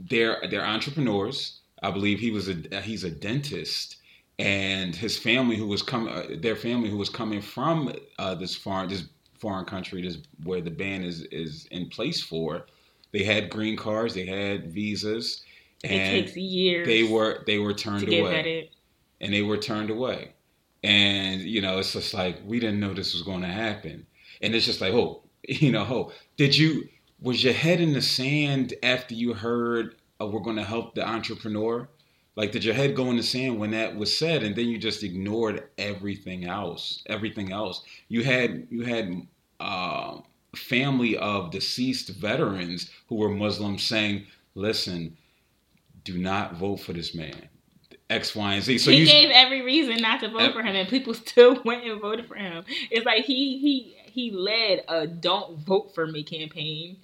[0.00, 1.60] they're they're entrepreneurs.
[1.82, 3.96] I believe he was a he's a dentist,
[4.38, 8.54] and his family who was coming, uh, their family who was coming from uh, this
[8.54, 9.04] foreign this
[9.38, 12.66] foreign country, this where the ban is is in place for.
[13.12, 15.42] They had green cards, they had visas,
[15.82, 16.86] It and takes years.
[16.86, 18.70] they were they were turned to get away,
[19.20, 20.32] and they were turned away.
[20.82, 24.06] And you know, it's just like we didn't know this was going to happen,
[24.42, 26.88] and it's just like, oh, you know, oh, did you
[27.20, 31.06] was your head in the sand after you heard oh, we're going to help the
[31.06, 31.88] entrepreneur?
[32.36, 34.78] Like, did your head go in the sand when that was said, and then you
[34.78, 37.02] just ignored everything else?
[37.06, 39.26] Everything else you had, you had
[39.58, 40.18] uh,
[40.54, 45.16] family of deceased veterans who were Muslims saying, "Listen,
[46.04, 47.48] do not vote for this man."
[48.08, 48.78] X, Y, and Z.
[48.78, 51.60] So he you gave every reason not to vote Ev- for him, and people still
[51.64, 52.64] went and voted for him.
[52.90, 56.98] It's like he he he led a "Don't vote for me" campaign,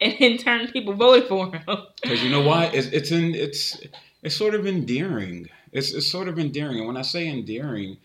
[0.00, 1.78] and in turn, people voted for him.
[2.02, 2.66] Because you know why?
[2.66, 3.78] It's it's in it's
[4.22, 5.48] it's sort of endearing.
[5.72, 6.78] It's it's sort of endearing.
[6.78, 7.98] And when I say endearing,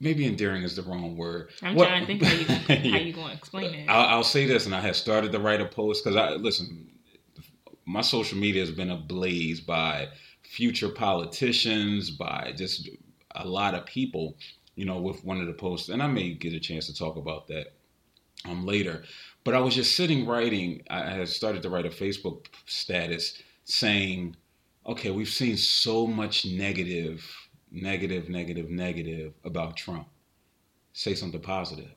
[0.00, 1.50] maybe endearing is the wrong word.
[1.62, 3.88] I'm What- trying to think how you how you gonna explain it.
[3.88, 6.88] I'll, I'll say this, and I have started to write a post because I listen.
[7.84, 10.08] My social media has been ablaze by
[10.42, 12.88] future politicians, by just
[13.34, 14.36] a lot of people.
[14.74, 17.16] You know, with one of the posts, and I may get a chance to talk
[17.16, 17.74] about that
[18.46, 19.04] um later.
[19.44, 20.82] But I was just sitting writing.
[20.88, 24.34] I had started to write a Facebook status saying,
[24.86, 27.24] "Okay, we've seen so much negative,
[27.70, 30.08] negative, negative, negative about Trump.
[30.92, 31.94] Say something positive."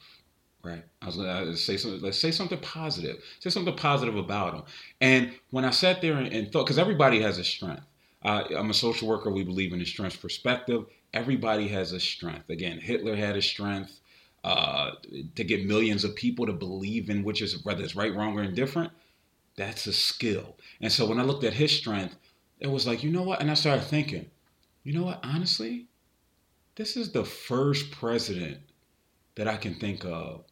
[0.63, 0.83] Right.
[1.01, 2.01] I was gonna say something.
[2.01, 3.23] Let's say something positive.
[3.39, 4.63] Say something positive about him.
[4.99, 7.85] And when I sat there and, and thought, because everybody has a strength.
[8.23, 9.29] Uh, I'm a social worker.
[9.29, 10.85] We believe in the strength perspective.
[11.13, 12.49] Everybody has a strength.
[12.49, 13.99] Again, Hitler had a strength.
[14.43, 14.91] Uh,
[15.35, 18.43] to get millions of people to believe in which is whether it's right, wrong, or
[18.43, 18.91] indifferent,
[19.57, 20.55] that's a skill.
[20.81, 22.15] And so when I looked at his strength,
[22.59, 23.41] it was like, you know what?
[23.41, 24.29] And I started thinking,
[24.83, 25.19] you know what?
[25.23, 25.87] Honestly,
[26.75, 28.59] this is the first president
[29.35, 30.43] that I can think of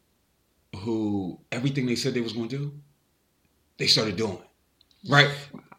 [0.76, 2.72] who everything they said they was going to do,
[3.78, 4.38] they started doing.
[5.08, 5.30] Right?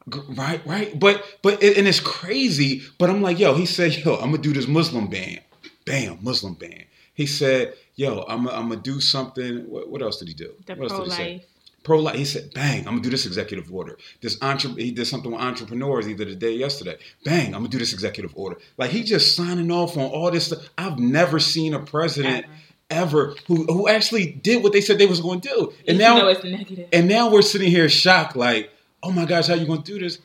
[0.07, 0.99] Right, right.
[0.99, 2.83] But but and it's crazy.
[2.99, 5.39] But I'm like, yo, he said, yo, I'm gonna do this Muslim ban.
[5.85, 6.85] Bam, Muslim ban.
[7.15, 9.67] He said, yo, I'm, I'm gonna do something.
[9.69, 10.53] What, what else did he do?
[10.67, 11.41] The what pro life.
[11.85, 12.15] Pro life.
[12.15, 13.97] He said, bang, I'm gonna do this executive order.
[14.19, 16.97] This entre- he did something with entrepreneurs either today or yesterday.
[17.23, 18.57] Bang, I'm gonna do this executive order.
[18.77, 20.67] Like he just signing off on all this stuff.
[20.77, 22.45] I've never seen a president.
[22.45, 22.55] Ever
[22.89, 25.73] ever who who actually did what they said they was going to do.
[25.87, 26.89] And Even now it's negative.
[26.93, 28.71] And now we're sitting here shocked, like,
[29.03, 30.19] oh my gosh, how you going to do this?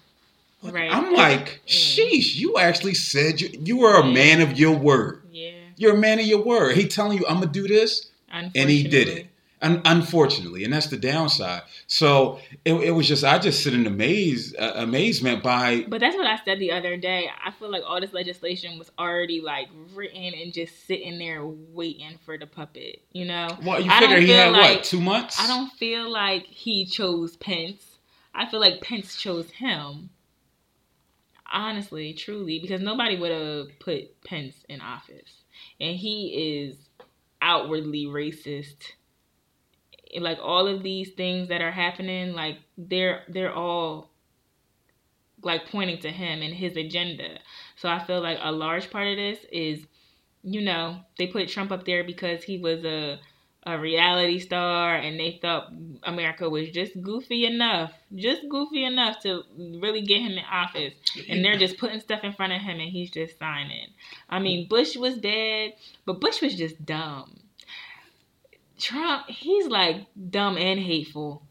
[0.62, 0.92] Right.
[0.92, 1.66] I'm like, mm.
[1.66, 5.22] sheesh, you actually said you you were a man of your word.
[5.30, 5.52] Yeah.
[5.76, 6.76] You're a man of your word.
[6.76, 9.29] He telling you I'm gonna do this, and he did it.
[9.62, 11.62] Un- unfortunately, and that's the downside.
[11.86, 15.84] So it, it was just I just sit in amaze uh, amazement by.
[15.86, 17.28] But that's what I said the other day.
[17.44, 22.18] I feel like all this legislation was already like written and just sitting there waiting
[22.24, 23.02] for the puppet.
[23.12, 23.48] You know.
[23.62, 25.38] Well, you figure he had like, what two months?
[25.38, 27.98] I don't feel like he chose Pence.
[28.34, 30.08] I feel like Pence chose him.
[31.52, 35.42] Honestly, truly, because nobody would have put Pence in office,
[35.78, 36.76] and he is
[37.42, 38.92] outwardly racist
[40.18, 44.10] like all of these things that are happening like they're they're all
[45.42, 47.38] like pointing to him and his agenda.
[47.76, 49.86] So i feel like a large part of this is
[50.42, 53.18] you know they put trump up there because he was a
[53.66, 55.70] a reality star and they thought
[56.04, 60.94] america was just goofy enough just goofy enough to really get him in office.
[61.28, 63.88] And they're just putting stuff in front of him and he's just signing.
[64.28, 65.74] I mean bush was dead
[66.06, 67.38] but bush was just dumb
[68.80, 71.42] Trump, he's like dumb and hateful.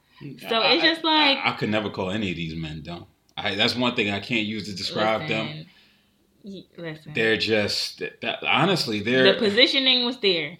[0.49, 3.05] So I, it's just like I, I, could never call any of these men dumb.
[3.37, 5.65] I, that's one thing I can't use to describe listen,
[6.43, 6.63] them.
[6.77, 10.57] Listen, they're just that, honestly, they're the positioning was there.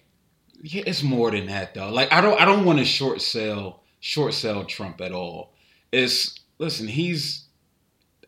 [0.62, 1.90] Yeah, it's more than that though.
[1.90, 5.52] Like I don't, I don't want to short sell, short sell Trump at all.
[5.92, 7.46] It's listen, he's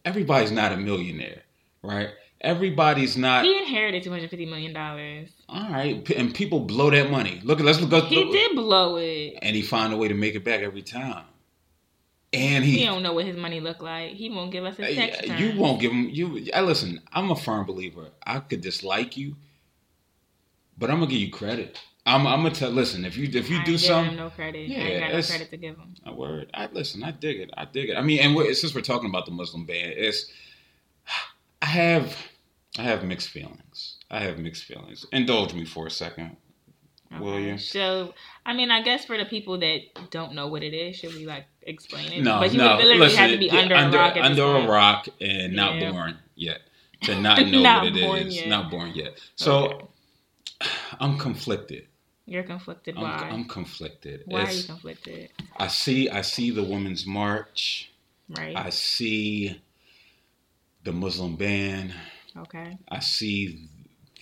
[0.04, 1.42] everybody's not a millionaire,
[1.82, 2.10] right?
[2.40, 3.44] Everybody's not.
[3.44, 5.30] He inherited two hundred fifty million dollars.
[5.52, 7.40] All right, and people blow that money.
[7.44, 7.92] Look, let's look.
[7.92, 10.80] Up, he did blow it, and he found a way to make it back every
[10.80, 11.26] time.
[12.32, 14.12] And he, he don't know what his money look like.
[14.12, 15.26] He won't give us a text.
[15.26, 16.08] You won't give him.
[16.08, 16.48] You.
[16.54, 17.02] I listen.
[17.12, 18.08] I'm a firm believer.
[18.26, 19.36] I could dislike you,
[20.78, 21.78] but I'm gonna give you credit.
[22.06, 22.70] I'm, I'm gonna tell.
[22.70, 24.68] Listen, if you if you I do something, no credit.
[24.68, 25.94] Yeah, I got no credit to give him.
[26.06, 26.48] A word.
[26.54, 27.04] I listen.
[27.04, 27.50] I dig it.
[27.58, 27.96] I dig it.
[27.98, 30.32] I mean, and since we're talking about the Muslim ban, it's
[31.60, 32.16] I have
[32.78, 33.91] I have mixed feelings.
[34.12, 35.06] I have mixed feelings.
[35.10, 36.36] Indulge me for a second,
[37.10, 37.24] okay.
[37.24, 37.56] will you?
[37.56, 38.12] So,
[38.44, 41.26] I mean, I guess for the people that don't know what it is, should we
[41.26, 42.22] like explain it?
[42.22, 42.76] No, but you no.
[42.76, 44.16] would literally Listen, have to be yeah, under, under, a rock.
[44.18, 45.90] under a rock and not yeah.
[45.90, 46.60] born yet.
[47.04, 48.36] To not know not what it is.
[48.36, 48.48] Yet.
[48.48, 49.18] Not born yet.
[49.34, 49.86] So, okay.
[51.00, 51.86] I'm conflicted.
[52.26, 52.96] You're conflicted.
[52.96, 53.28] I'm, Why?
[53.30, 54.22] I'm conflicted.
[54.26, 55.30] Why it's, are you conflicted?
[55.56, 56.10] I see.
[56.10, 57.90] I see the Women's March.
[58.28, 58.56] Right.
[58.56, 59.60] I see
[60.84, 61.94] the Muslim ban.
[62.36, 62.78] Okay.
[62.88, 63.68] I see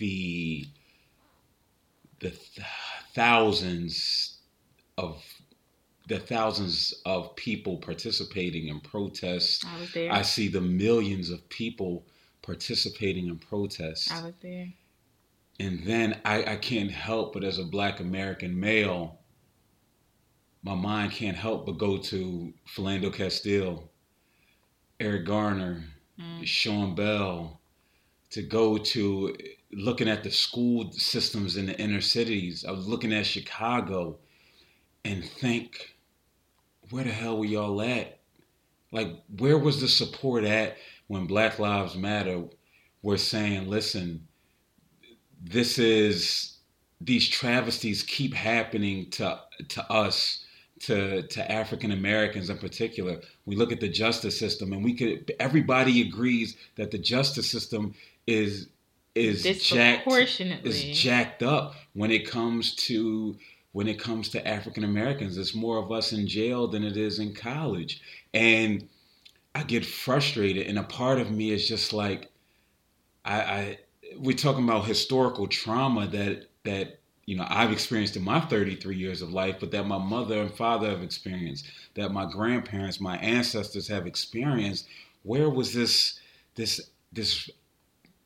[0.01, 0.65] the
[2.19, 2.67] the th-
[3.13, 4.39] thousands
[4.97, 5.23] of
[6.07, 9.63] the thousands of people participating in protests.
[9.63, 10.11] I was there.
[10.11, 12.05] I see the millions of people
[12.41, 14.11] participating in protests.
[14.11, 14.67] I was there.
[15.59, 19.19] And then I, I can't help but as a black American male,
[20.63, 23.87] my mind can't help but go to Philando Castile,
[24.99, 25.83] Eric Garner,
[26.19, 26.45] mm.
[26.45, 27.60] Sean Bell,
[28.31, 29.35] to go to
[29.73, 32.65] looking at the school systems in the inner cities.
[32.67, 34.17] I was looking at Chicago
[35.05, 35.95] and think,
[36.89, 38.19] where the hell were y'all at?
[38.91, 42.43] Like, where was the support at when Black Lives Matter
[43.01, 44.27] were saying, listen,
[45.41, 46.57] this is
[46.99, 49.39] these travesties keep happening to
[49.69, 50.45] to us
[50.81, 53.21] to to African Americans in particular.
[53.45, 57.93] We look at the justice system and we could everybody agrees that the justice system
[58.27, 58.67] is
[59.15, 60.07] is jacked
[60.63, 63.35] is jacked up when it comes to
[63.73, 65.37] when it comes to African Americans.
[65.37, 68.01] It's more of us in jail than it is in college.
[68.33, 68.87] And
[69.55, 72.29] I get frustrated and a part of me is just like
[73.25, 73.79] I, I
[74.17, 79.21] we're talking about historical trauma that that you know I've experienced in my 33 years
[79.21, 83.87] of life, but that my mother and father have experienced, that my grandparents, my ancestors
[83.87, 84.87] have experienced.
[85.23, 86.19] Where was this
[86.55, 87.49] this this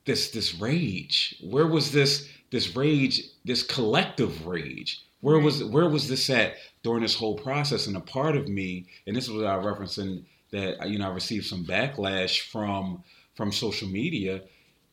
[0.06, 1.36] this this rage?
[1.42, 5.04] Where was this this rage, this collective rage?
[5.22, 7.88] Where was where was this at during this whole process?
[7.88, 11.14] And a part of me, and this is what I referencing that you know I
[11.14, 13.04] received some backlash from
[13.36, 14.42] from social media.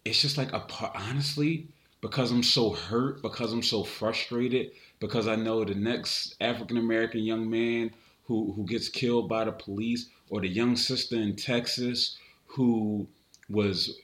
[0.05, 1.69] It's just like a part, honestly,
[2.01, 7.21] because I'm so hurt, because I'm so frustrated, because I know the next African American
[7.21, 7.93] young man
[8.25, 13.07] who who gets killed by the police, or the young sister in Texas who
[13.49, 13.99] was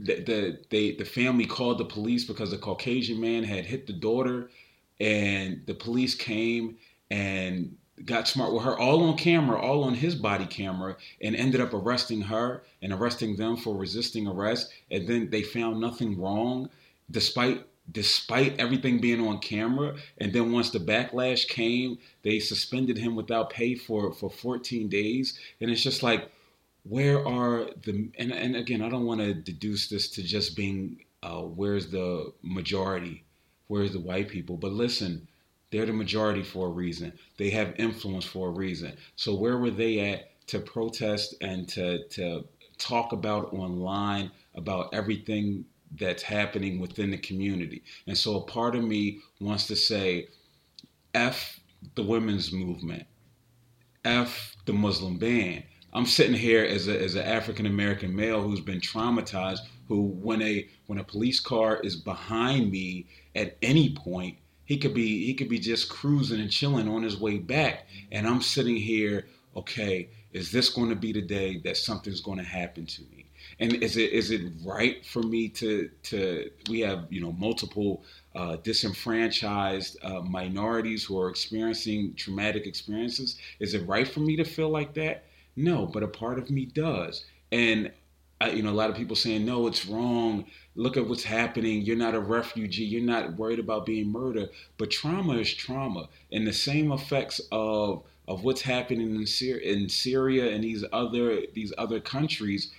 [0.00, 3.92] the, the they the family called the police because a Caucasian man had hit the
[3.92, 4.50] daughter,
[4.98, 6.76] and the police came
[7.10, 11.60] and got smart with her all on camera, all on his body camera, and ended
[11.60, 14.72] up arresting her and arresting them for resisting arrest.
[14.90, 16.70] And then they found nothing wrong,
[17.10, 19.96] despite despite everything being on camera.
[20.18, 25.38] And then once the backlash came, they suspended him without pay for for 14 days.
[25.60, 26.30] And it's just like
[26.84, 31.04] where are the and, and again i don't want to deduce this to just being
[31.22, 33.24] uh, where's the majority
[33.66, 35.26] where's the white people but listen
[35.70, 37.12] they're the majority for a reason.
[37.36, 38.96] They have influence for a reason.
[39.16, 42.44] So where were they at to protest and to to
[42.78, 45.64] talk about online about everything
[45.96, 47.82] that's happening within the community?
[48.06, 50.28] And so a part of me wants to say
[51.14, 51.60] f
[51.94, 53.06] the women's movement.
[54.04, 55.62] F the muslim ban
[55.92, 59.60] I'm sitting here as a as an African American male who's been traumatized.
[59.88, 64.94] Who, when a when a police car is behind me at any point, he could
[64.94, 68.76] be he could be just cruising and chilling on his way back, and I'm sitting
[68.76, 69.26] here.
[69.56, 73.26] Okay, is this going to be the day that something's going to happen to me?
[73.58, 78.04] And is it is it right for me to to we have you know multiple
[78.36, 83.38] uh, disenfranchised uh, minorities who are experiencing traumatic experiences?
[83.58, 85.24] Is it right for me to feel like that?
[85.62, 87.24] No, but a part of me does.
[87.52, 87.92] And
[88.40, 90.46] I, you know, a lot of people saying, no, it's wrong.
[90.74, 91.82] Look at what's happening.
[91.82, 92.84] You're not a refugee.
[92.84, 94.48] You're not worried about being murdered.
[94.78, 96.08] But trauma is trauma.
[96.32, 101.42] And the same effects of of what's happening in Syria, in Syria and these other
[101.52, 102.70] these other countries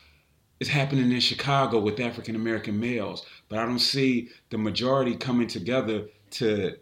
[0.62, 3.26] is happening in Chicago with African American males.
[3.50, 6.78] But I don't see the majority coming together to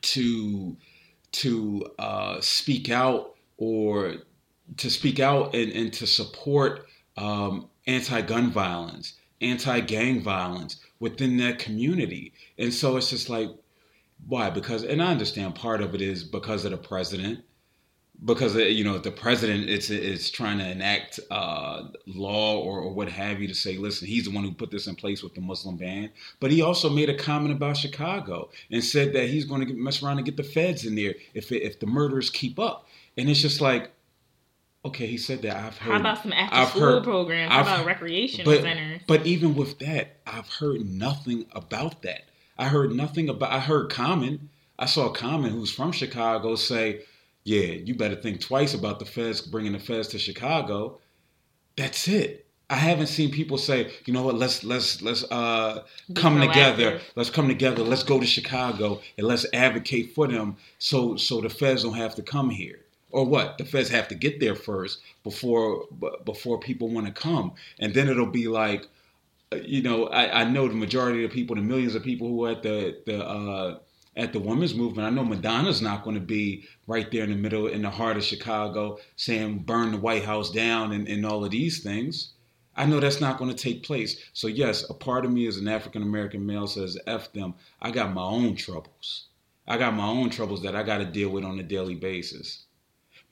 [0.00, 0.76] to
[1.32, 4.14] to uh, speak out or
[4.76, 12.32] to speak out and, and to support um, anti-gun violence, anti-gang violence within that community.
[12.58, 13.50] And so it's just like,
[14.28, 14.50] why?
[14.50, 17.44] Because, and I understand part of it is because of the president,
[18.24, 23.08] because you know the president is is trying to enact uh, law or, or, what
[23.08, 25.40] have you to say, listen, he's the one who put this in place with the
[25.40, 26.10] Muslim ban.
[26.38, 30.02] But he also made a comment about Chicago and said that he's going to mess
[30.02, 32.86] around and get the feds in there if if the murders keep up.
[33.16, 33.90] And it's just like
[34.84, 35.56] Okay, he said that.
[35.56, 35.92] I've heard.
[35.92, 37.52] How about some after I've school heard, programs?
[37.52, 39.00] How I've, about recreation but, centers?
[39.06, 42.22] But even with that, I've heard nothing about that.
[42.58, 43.52] I heard nothing about.
[43.52, 44.50] I heard Common.
[44.78, 47.02] I saw Common, who's from Chicago, say,
[47.44, 50.98] "Yeah, you better think twice about the feds bringing the feds to Chicago."
[51.76, 52.46] That's it.
[52.68, 55.84] I haven't seen people say, you know what, let's let's let's uh,
[56.16, 57.00] come together.
[57.14, 57.82] Let's come together.
[57.84, 62.14] Let's go to Chicago and let's advocate for them so so the feds don't have
[62.16, 62.81] to come here
[63.12, 63.58] or what?
[63.58, 65.86] The feds have to get there first before
[66.24, 68.88] before people want to come, and then it'll be like,
[69.52, 72.28] uh, you know, I, I know the majority of the people, the millions of people
[72.28, 73.78] who are at the the uh,
[74.16, 75.06] at the women's movement.
[75.06, 78.16] I know Madonna's not going to be right there in the middle, in the heart
[78.16, 82.32] of Chicago, saying burn the White House down and, and all of these things.
[82.74, 84.16] I know that's not going to take place.
[84.32, 87.90] So yes, a part of me as an African American male says, "F them." I
[87.90, 89.26] got my own troubles.
[89.68, 92.64] I got my own troubles that I got to deal with on a daily basis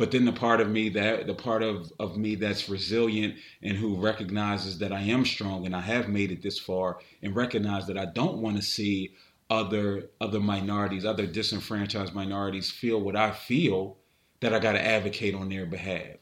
[0.01, 3.77] but then the part of me that the part of, of me that's resilient and
[3.77, 7.87] who recognizes that I am strong and I have made it this far and recognize
[7.87, 9.13] that I don't want to see
[9.51, 13.99] other other minorities, other disenfranchised minorities feel what I feel
[14.41, 16.17] that I got to advocate on their behalf.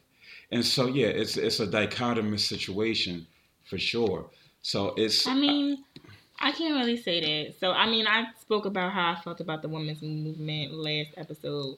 [0.51, 3.29] And so yeah, it's it's a dichotomous situation
[3.65, 4.29] for sure.
[4.61, 5.85] So it's I mean
[6.41, 7.61] I can't really say that.
[7.61, 11.77] So I mean I spoke about how I felt about the women's movement last episode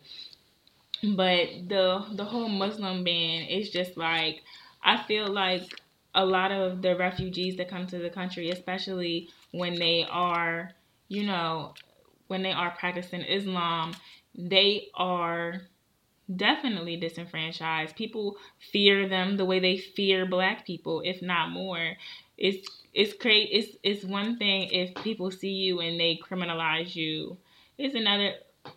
[1.03, 4.43] but the the whole Muslim ban is just like
[4.83, 5.63] I feel like
[6.15, 10.73] a lot of the refugees that come to the country, especially when they are,
[11.09, 11.75] you know,
[12.29, 13.95] when they are practicing Islam,
[14.35, 15.63] they are
[16.37, 17.97] definitely disenfranchised.
[17.97, 18.37] People
[18.73, 21.97] fear them the way they fear black people, if not more.
[22.39, 23.49] It's it's great.
[23.53, 27.37] It's it's one thing if people see you and they criminalize you.
[27.79, 28.35] It's another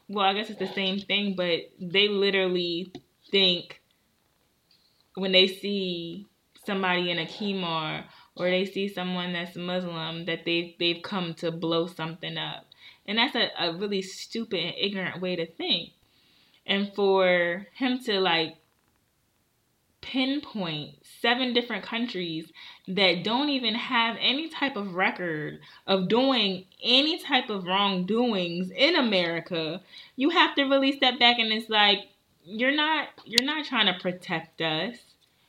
[0.07, 2.91] well, I guess it's the same thing, but they literally
[3.31, 3.81] think
[5.15, 6.27] when they see
[6.65, 8.05] somebody in a khimar
[8.35, 12.65] or they see someone that's Muslim that they they've come to blow something up.
[13.05, 15.91] And that's a, a really stupid and ignorant way to think.
[16.65, 18.55] And for him to like
[20.03, 22.51] pinpoint seven different countries
[22.87, 28.95] that don't even have any type of record of doing any type of wrongdoings in
[28.95, 29.81] America,
[30.17, 31.99] you have to really step back and it's like
[32.43, 34.97] you're not you're not trying to protect us.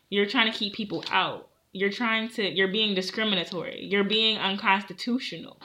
[0.09, 1.49] You're trying to keep people out.
[1.73, 3.85] You're trying to you're being discriminatory.
[3.85, 5.59] You're being unconstitutional.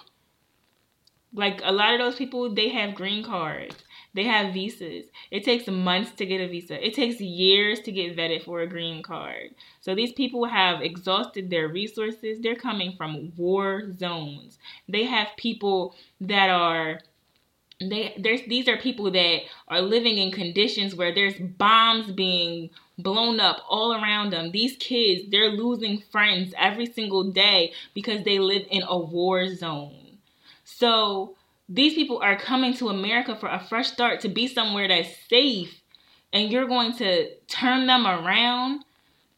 [1.32, 3.76] Like a lot of those people they have green cards.
[4.14, 5.06] They have visas.
[5.32, 6.86] It takes months to get a visa.
[6.86, 9.52] It takes years to get vetted for a green card.
[9.82, 12.40] So these people have exhausted their resources.
[12.40, 14.58] They're coming from war zones.
[14.88, 17.00] They have people that are
[17.80, 23.40] they there's these are people that are living in conditions where there's bombs being blown
[23.40, 24.52] up all around them.
[24.52, 30.18] These kids, they're losing friends every single day because they live in a war zone.
[30.66, 31.36] So
[31.70, 35.82] these people are coming to America for a fresh start to be somewhere that's safe,
[36.34, 38.84] and you're going to turn them around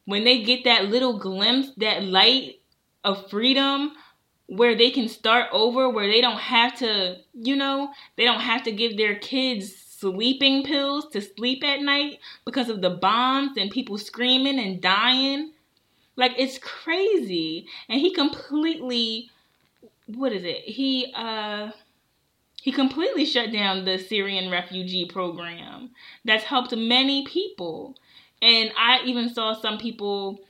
[0.05, 2.59] when they get that little glimpse, that light
[3.03, 3.91] of freedom
[4.47, 8.63] where they can start over, where they don't have to, you know, they don't have
[8.63, 13.71] to give their kids sleeping pills to sleep at night because of the bombs and
[13.71, 15.51] people screaming and dying.
[16.15, 17.67] Like it's crazy.
[17.87, 19.29] And he completely
[20.07, 20.63] what is it?
[20.63, 21.71] He uh
[22.61, 25.89] he completely shut down the Syrian refugee program
[26.23, 27.97] that's helped many people.
[28.39, 30.41] And I even saw some people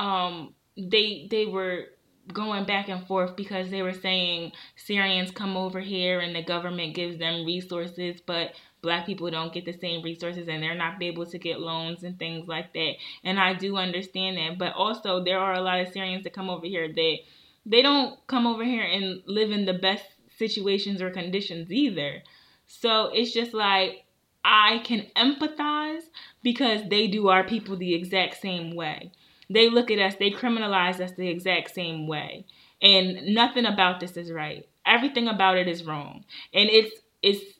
[0.00, 1.84] um they they were
[2.32, 6.96] going back and forth because they were saying Syrians come over here and the government
[6.96, 11.24] gives them resources, but black people don't get the same resources and they're not able
[11.26, 12.94] to get loans and things like that.
[13.22, 14.58] And I do understand that.
[14.58, 17.16] But also there are a lot of Syrians that come over here that
[17.64, 20.04] they don't come over here and live in the best
[20.36, 22.22] situations or conditions either.
[22.66, 24.04] So it's just like
[24.44, 26.02] I can empathize
[26.42, 29.12] because they do our people the exact same way.
[29.50, 32.46] They look at us, they criminalize us the exact same way.
[32.82, 34.68] And nothing about this is right.
[34.86, 36.24] Everything about it is wrong.
[36.52, 37.58] And it's it's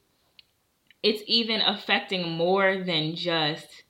[1.03, 3.84] it's even affecting more than just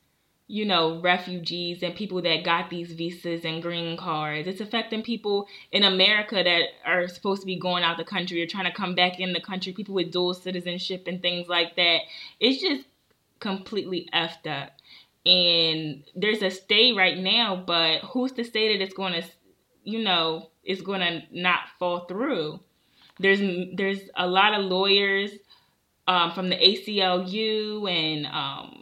[0.47, 4.47] you know, refugees and people that got these visas and green cards.
[4.47, 8.47] It's affecting people in America that are supposed to be going out the country or
[8.47, 12.01] trying to come back in the country, people with dual citizenship and things like that.
[12.41, 12.85] It's just
[13.41, 14.73] completely effed up.
[15.25, 19.23] And there's a stay right now, but who's to say that it's going to,
[19.83, 22.61] you know, it's going to not fall through?
[23.19, 23.41] There's
[23.75, 25.31] there's a lot of lawyers
[26.07, 28.74] um, from the ACLU and um,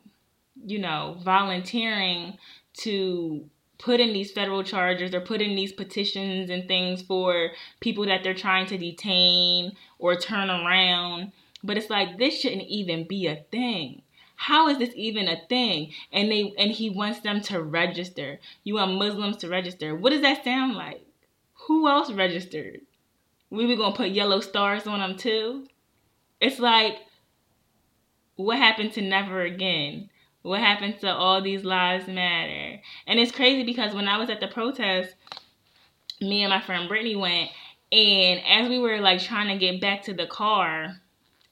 [0.64, 2.38] you know, volunteering
[2.74, 3.48] to
[3.78, 7.50] put in these federal charges or put in these petitions and things for
[7.80, 11.32] people that they're trying to detain or turn around.
[11.64, 14.02] But it's like this shouldn't even be a thing.
[14.36, 15.92] How is this even a thing?
[16.12, 18.40] And they and he wants them to register.
[18.64, 19.94] You want Muslims to register.
[19.94, 21.04] What does that sound like?
[21.66, 22.80] Who else registered?
[23.50, 25.66] We were gonna put yellow stars on them too.
[26.40, 26.98] It's like
[28.36, 30.10] what happened to never again?
[30.42, 32.80] What happened to all these lives matter?
[33.06, 35.14] And it's crazy because when I was at the protest,
[36.20, 37.50] me and my friend Brittany went,
[37.90, 40.96] and as we were like trying to get back to the car,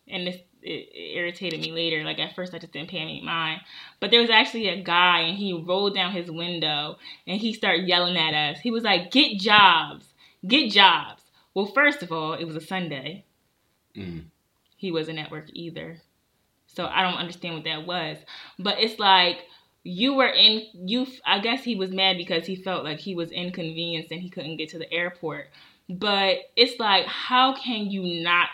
[0.08, 2.04] and this it, it irritated me later.
[2.04, 3.60] Like at first, I just didn't pay any mind.
[3.98, 7.88] But there was actually a guy, and he rolled down his window and he started
[7.88, 8.60] yelling at us.
[8.60, 10.14] He was like, "Get jobs,
[10.46, 11.22] get jobs."
[11.54, 13.24] Well, first of all, it was a Sunday.
[13.96, 14.24] Mm.
[14.76, 16.00] He wasn't at work either.
[16.80, 18.16] So I don't understand what that was.
[18.58, 19.40] But it's like
[19.82, 23.30] you were in you I guess he was mad because he felt like he was
[23.30, 25.48] inconvenienced and he couldn't get to the airport.
[25.90, 28.48] But it's like how can you not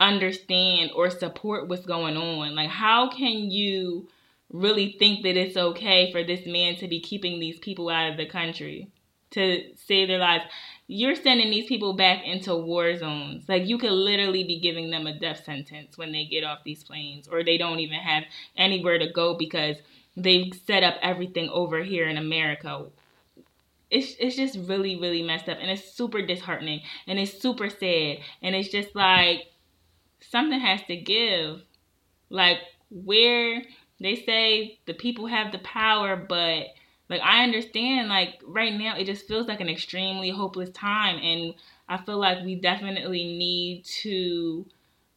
[0.00, 2.54] understand or support what's going on?
[2.54, 4.08] Like how can you
[4.50, 8.16] really think that it's okay for this man to be keeping these people out of
[8.16, 8.88] the country
[9.32, 10.44] to save their lives?
[10.88, 13.48] You're sending these people back into war zones.
[13.48, 16.84] Like you could literally be giving them a death sentence when they get off these
[16.84, 18.24] planes, or they don't even have
[18.56, 19.76] anywhere to go because
[20.16, 22.86] they've set up everything over here in America.
[23.90, 28.18] It's it's just really really messed up, and it's super disheartening, and it's super sad,
[28.42, 29.46] and it's just like
[30.20, 31.62] something has to give.
[32.30, 32.58] Like
[32.90, 33.62] where
[34.00, 36.66] they say the people have the power, but
[37.08, 41.54] like I understand like right now it just feels like an extremely hopeless time and
[41.88, 44.66] I feel like we definitely need to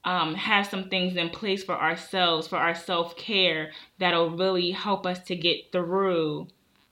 [0.03, 5.05] um, have some things in place for ourselves, for our self care that'll really help
[5.05, 6.47] us to get through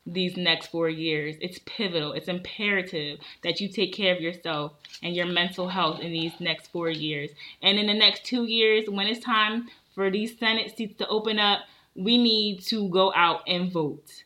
[0.06, 1.36] these next four years.
[1.42, 2.14] It's pivotal.
[2.14, 4.74] It's imperative that you take care of yourself
[5.04, 7.32] and your mental health in these next four years.
[7.62, 11.40] And in the next two years, when it's time for these Senate seats to open
[11.40, 11.62] up,
[11.96, 14.24] we need to go out and vote.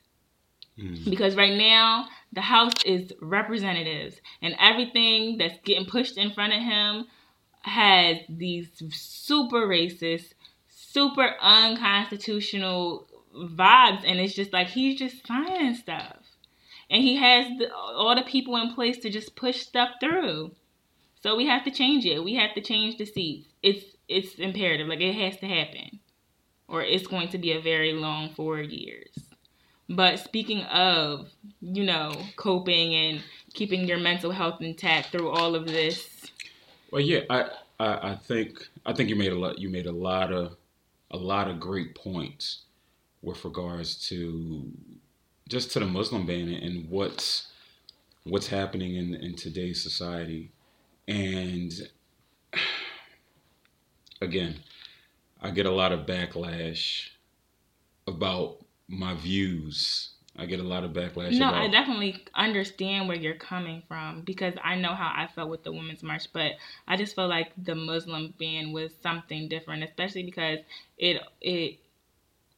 [0.80, 1.10] Mm.
[1.10, 6.62] Because right now, the House is representatives, and everything that's getting pushed in front of
[6.62, 7.06] him
[7.62, 10.34] has these super racist,
[10.68, 16.18] super unconstitutional vibes and it's just like he's just signing stuff.
[16.90, 20.52] And he has the, all the people in place to just push stuff through.
[21.24, 22.24] So we have to change it.
[22.24, 23.48] We have to change the seats.
[23.64, 24.88] It's it's imperative.
[24.88, 26.00] Like it has to happen
[26.68, 29.31] or it's going to be a very long four years
[29.96, 31.30] but speaking of
[31.62, 33.22] you know coping and
[33.54, 36.08] keeping your mental health intact through all of this
[36.92, 39.92] well yeah i i, I think i think you made a lot you made a
[39.92, 40.56] lot of
[41.12, 42.62] a lot of great points
[43.22, 44.72] with regards to
[45.48, 47.48] just to the Muslim ban and what's
[48.24, 50.52] what's happening in, in today's society.
[51.08, 51.74] And
[54.22, 54.56] again,
[55.42, 57.10] I get a lot of backlash
[58.08, 58.61] about
[58.92, 60.10] my views.
[60.38, 61.38] I get a lot of backlash.
[61.38, 61.62] No, about...
[61.62, 65.72] I definitely understand where you're coming from because I know how I felt with the
[65.72, 66.54] Women's March, but
[66.88, 70.60] I just felt like the Muslim ban was something different, especially because
[70.98, 71.80] it it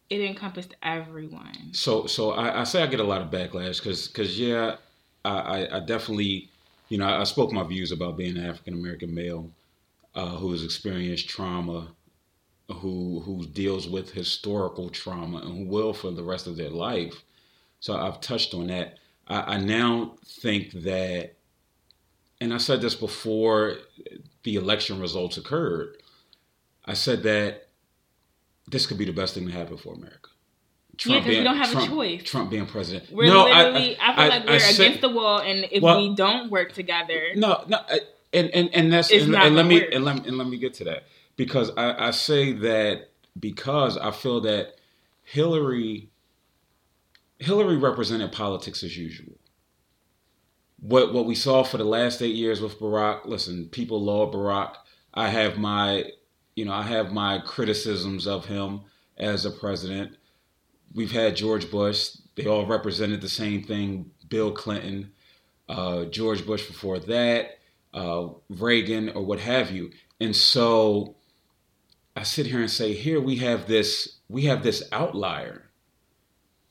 [0.10, 1.74] it encompassed everyone.
[1.74, 4.76] So so I, I say I get a lot of backlash because because yeah,
[5.26, 6.50] I, I definitely
[6.90, 9.50] you know I, I spoke my views about being an African American male
[10.14, 11.88] uh, who has experienced trauma,
[12.74, 17.24] who who deals with historical trauma and who will for the rest of their life.
[17.80, 18.98] So I've touched on that.
[19.28, 21.36] I, I now think that,
[22.40, 23.76] and I said this before
[24.44, 25.98] the election results occurred.
[26.86, 27.68] I said that
[28.68, 30.30] this could be the best thing to happen for America.
[30.96, 32.24] Trump yeah, because we don't have Trump, a choice.
[32.24, 33.12] Trump being president.
[33.12, 33.98] We're no, literally.
[33.98, 36.52] I, I, I feel like we're said, against the wall, and if well, we don't
[36.52, 37.80] work together, no, no,
[38.32, 40.84] and and and that's and, and let me and let, and let me get to
[40.86, 41.06] that
[41.36, 43.10] because I, I say that
[43.40, 44.76] because I feel that
[45.24, 46.10] Hillary
[47.40, 49.34] Hillary represented politics as usual.
[50.80, 54.76] What what we saw for the last eight years with Barack, listen, people love Barack.
[55.14, 56.06] I have my
[56.56, 58.82] you know, I have my criticisms of him
[59.18, 60.18] as a president.
[60.94, 62.18] We've had George Bush.
[62.36, 64.12] They all represented the same thing.
[64.30, 65.12] Bill Clinton,
[65.68, 67.60] uh, George Bush before that,
[67.94, 69.92] uh, Reagan, or what have you.
[70.20, 71.16] And so
[72.16, 75.70] I sit here and say, here we have this, we have this outlier.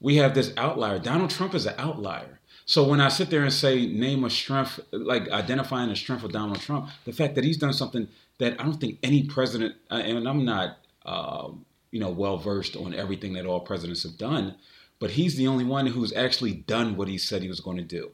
[0.01, 0.99] We have this outlier.
[0.99, 2.40] Donald Trump is an outlier.
[2.64, 6.32] So when I sit there and say name a strength, like identifying the strength of
[6.32, 9.97] Donald Trump, the fact that he's done something that I don't think any president, uh,
[9.97, 11.49] and I'm not, uh,
[11.90, 14.57] you know, well versed on everything that all presidents have done,
[14.99, 17.82] but he's the only one who's actually done what he said he was going to
[17.82, 18.11] do.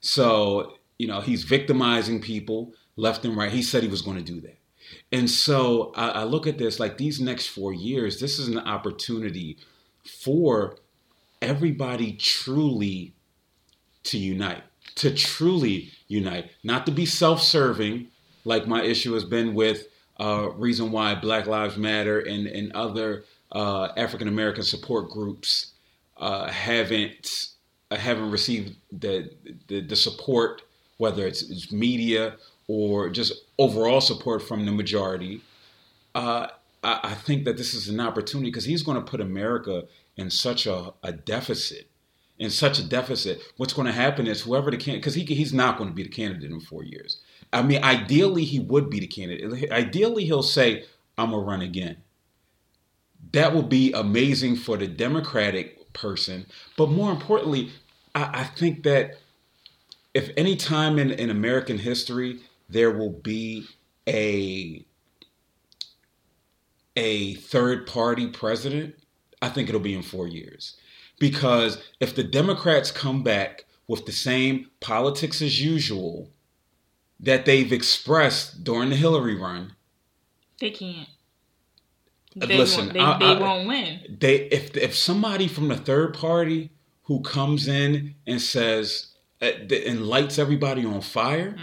[0.00, 3.52] So you know, he's victimizing people left and right.
[3.52, 4.58] He said he was going to do that.
[5.12, 8.58] And so I, I look at this like these next four years, this is an
[8.58, 9.58] opportunity
[10.22, 10.76] for
[11.40, 13.14] everybody truly
[14.04, 14.62] to unite,
[14.96, 18.08] to truly unite, not to be self serving,
[18.44, 19.88] like my issue has been with
[20.20, 25.72] uh, reason why Black Lives Matter and, and other uh, African American support groups
[26.18, 27.48] uh, haven't
[27.90, 29.30] uh, haven't received the,
[29.68, 30.62] the, the support,
[30.98, 32.36] whether it's, it's, media
[32.68, 35.40] or just overall support from the majority.
[36.14, 36.48] Uh,
[36.82, 39.84] I, I, think that this is an opportunity because he's going to put America
[40.16, 41.88] in such a, a deficit
[42.38, 45.52] in such a deficit, what's going to happen is whoever the candidate, because he, he's
[45.52, 47.18] not going to be the candidate in four years.
[47.52, 49.70] I mean, ideally, he would be the candidate.
[49.70, 50.84] Ideally, he'll say,
[51.16, 51.98] I'm going to run again.
[53.32, 56.46] That will be amazing for the Democratic person.
[56.76, 57.70] But more importantly,
[58.14, 59.18] I, I think that
[60.12, 63.66] if any time in, in American history there will be
[64.08, 64.84] a
[66.96, 68.94] a third party president,
[69.42, 70.76] I think it'll be in four years.
[71.18, 76.30] Because if the Democrats come back with the same politics as usual
[77.20, 79.74] that they've expressed during the Hillary run,
[80.60, 81.08] they can't.
[82.36, 84.00] They listen, won't, they, I, they I, won't win.
[84.20, 86.70] They if if somebody from the third party
[87.04, 91.54] who comes in and says uh, and lights everybody on fire.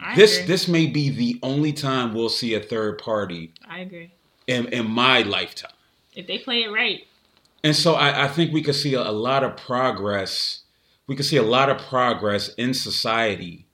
[0.00, 0.18] Mm-hmm.
[0.18, 0.46] this agree.
[0.46, 3.52] this may be the only time we'll see a third party.
[3.68, 4.12] I agree.
[4.46, 5.72] In in my lifetime.
[6.14, 7.06] If they play it right.
[7.62, 10.62] And so I, I think we could see a, a lot of progress.
[11.06, 13.66] We could see a lot of progress in society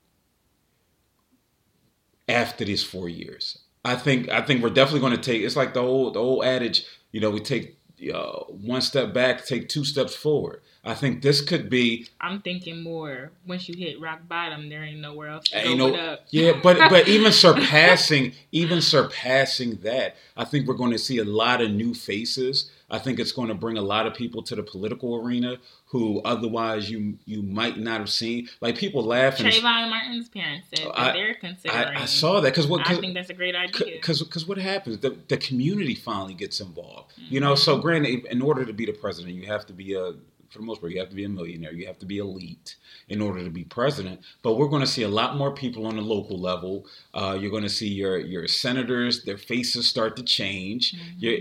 [2.27, 3.59] after these four years.
[3.85, 5.43] I think I think we're definitely going to take.
[5.43, 7.77] It's like the old the old adage, you know, we take
[8.13, 10.61] uh, one step back, take two steps forward.
[10.87, 12.07] I think this could be.
[12.21, 13.31] I'm thinking more.
[13.45, 16.25] Once you hit rock bottom, there ain't nowhere else to Ain't go no- up.
[16.29, 21.25] Yeah, but but even surpassing, even surpassing that, I think we're going to see a
[21.25, 22.71] lot of new faces.
[22.89, 25.57] I think it's going to bring a lot of people to the political arena
[25.87, 28.47] who otherwise you you might not have seen.
[28.61, 29.45] Like people laughing.
[29.45, 31.97] Trayvon Martin's parents said that I- they're considering.
[31.97, 33.95] I, I saw that because what I think that's a great idea.
[33.95, 37.61] because because what happens the, the community finally gets involved you know mm-hmm.
[37.61, 40.13] so granted in order to be the president you have to be a
[40.49, 42.75] for the most part you have to be a millionaire you have to be elite
[43.09, 45.95] in order to be president but we're going to see a lot more people on
[45.95, 50.23] the local level uh, you're going to see your your senators their faces start to
[50.23, 51.39] change Your-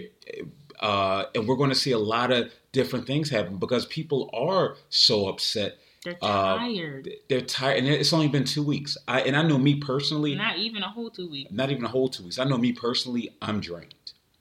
[0.80, 4.76] uh, and we're going to see a lot of different things happen because people are
[4.90, 7.08] so upset They're uh, tired.
[7.28, 10.58] they're tired and it's only been two weeks I, and i know me personally Not
[10.58, 11.50] even a whole two weeks.
[11.50, 12.38] not even a whole two weeks.
[12.38, 13.94] I know me personally, I'm drained.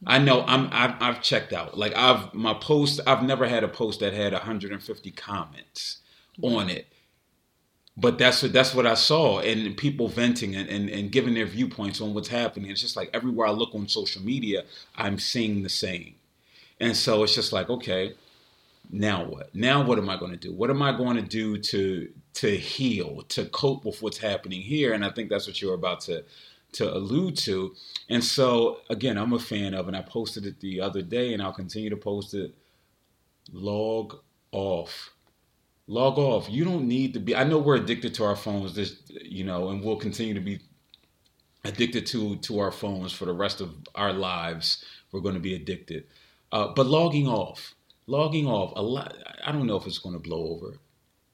[0.05, 1.77] I know I'm I've, I've checked out.
[1.77, 2.99] Like I've my post.
[3.07, 5.99] I've never had a post that had 150 comments
[6.41, 6.87] on it.
[7.97, 11.45] But that's what that's what I saw, and people venting and, and, and giving their
[11.45, 12.71] viewpoints on what's happening.
[12.71, 14.65] It's just like everywhere I look on social media,
[14.97, 16.15] I'm seeing the same,
[16.79, 18.13] and so it's just like, okay,
[18.91, 19.55] now what?
[19.55, 20.53] Now what am I going to do?
[20.53, 24.93] What am I going to do to to heal, to cope with what's happening here?
[24.93, 26.25] And I think that's what you're about to
[26.76, 27.73] to allude to.
[28.09, 31.41] And so again, I'm a fan of, and I posted it the other day, and
[31.41, 32.55] I'll continue to post it.
[33.51, 34.17] Log
[34.51, 35.11] off.
[35.88, 36.49] Log off.
[36.49, 37.36] You don't need to be.
[37.36, 38.73] I know we're addicted to our phones.
[38.73, 40.59] This, you know, and we'll continue to be
[41.63, 44.84] addicted to to our phones for the rest of our lives.
[45.11, 46.05] We're going to be addicted.
[46.51, 47.76] Uh, but logging off,
[48.07, 48.73] logging off.
[48.76, 49.15] A lot.
[49.45, 50.80] I don't know if it's going to blow over.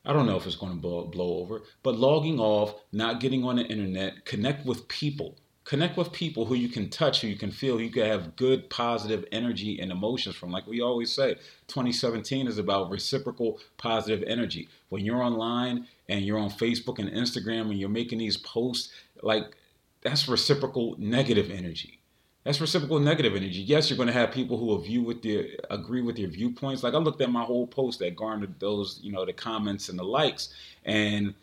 [0.04, 3.44] I don't know if it's going to blow, blow over, but logging off, not getting
[3.44, 5.38] on the internet, connect with people.
[5.64, 8.36] Connect with people who you can touch, who you can feel, who you can have
[8.36, 10.52] good, positive energy and emotions from.
[10.52, 11.36] Like we always say,
[11.68, 14.70] 2017 is about reciprocal positive energy.
[14.90, 18.92] When you're online and you're on Facebook and Instagram and you're making these posts,
[19.22, 19.56] like
[20.02, 22.01] that's reciprocal negative energy.
[22.44, 23.62] That's reciprocal negative energy.
[23.62, 26.82] Yes, you're going to have people who will view with your agree with your viewpoints.
[26.82, 30.00] Like I looked at my whole post that garnered those, you know, the comments and
[30.00, 30.50] the likes,
[30.84, 31.36] and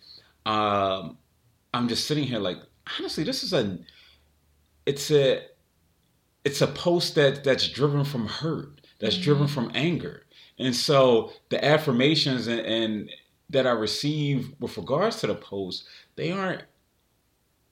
[0.44, 1.16] um,
[1.72, 2.58] I'm just sitting here like,
[2.98, 3.78] honestly, this is a,
[4.86, 5.42] it's a,
[6.44, 10.24] it's a post that that's driven from hurt, that's driven from anger,
[10.58, 13.10] and so the affirmations and, and
[13.50, 15.84] that I receive with regards to the post,
[16.16, 16.62] they aren't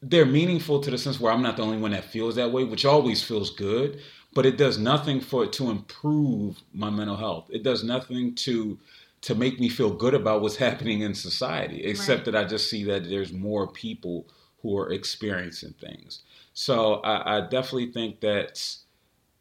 [0.09, 2.65] they're meaningful to the sense where I'm not the only one that feels that way,
[2.65, 4.01] which always feels good,
[4.35, 7.49] but it does nothing for it to improve my mental health.
[7.51, 8.79] It does nothing to
[9.23, 12.33] to make me feel good about what's happening in society, except Right.
[12.33, 14.27] that I just see that there's more people
[14.63, 16.23] who are experiencing things.
[16.55, 18.85] So I, I definitely think that's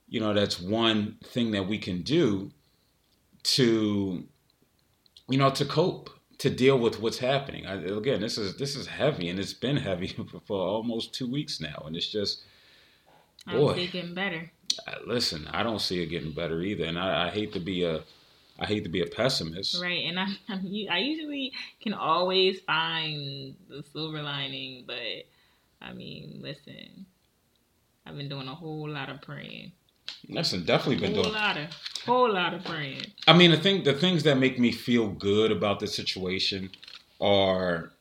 [0.08, 2.52] you know that's one thing that we can do
[3.44, 4.24] to
[5.30, 6.10] you know to cope
[6.40, 7.66] to deal with what's happening.
[7.66, 11.30] I, again, this is this is heavy, and it's been heavy for, for almost two
[11.30, 12.44] weeks now, and it's just
[13.48, 13.68] I Boy.
[13.68, 14.52] don't see it getting better.
[15.06, 15.48] listen.
[15.52, 18.04] I don't see it getting better either, and I, I hate to be a
[18.58, 19.82] I hate to be a pessimist.
[19.82, 24.96] Right, and I'm, I'm u- I usually can always find the silver lining, but
[25.82, 27.06] I mean, listen,
[28.06, 29.74] I've been doing a whole lot of praying,
[30.30, 31.36] Listen, definitely been whole doing.
[31.36, 31.68] lot of,
[32.06, 33.02] whole lot of praying.
[33.28, 36.72] I mean, the thing, the things that make me feel good about the situation
[37.22, 37.92] are,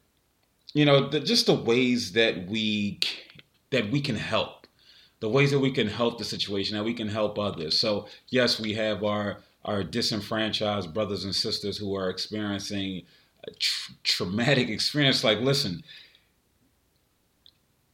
[0.72, 3.01] you know, the, just the ways that we
[3.70, 4.66] that we can help,
[5.20, 7.79] the ways that we can help the situation, that we can help others.
[7.79, 13.03] So yes, we have our our disenfranchised brothers and sisters who are experiencing
[13.47, 15.25] a tr- traumatic experience.
[15.25, 15.83] Like, listen,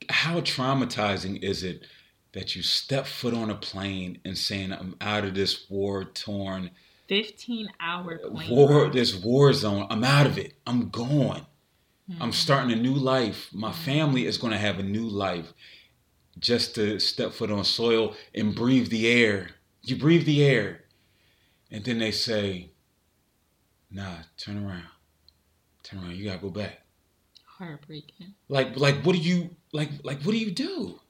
[0.09, 1.85] how traumatizing is it?
[2.33, 6.71] That you step foot on a plane and saying, I'm out of this war torn
[7.09, 8.51] Fifteen hour plane.
[8.51, 8.93] war ride.
[8.93, 9.87] this war zone.
[9.91, 10.55] I'm out of it.
[10.67, 11.45] I'm gone.
[12.09, 12.23] Hmm.
[12.23, 13.49] i'm starting a new life.
[13.53, 15.53] My family is going to have a new life.
[16.39, 19.51] Just to step foot on soil and breathe the air.
[19.83, 20.85] You breathe the air.
[21.73, 22.71] And then they say
[23.91, 24.85] nah turn around.
[25.83, 26.15] Turn around.
[26.17, 26.83] You gotta go back.
[27.45, 28.35] Heartbreaking.
[28.49, 31.01] like like what do you like like what do you do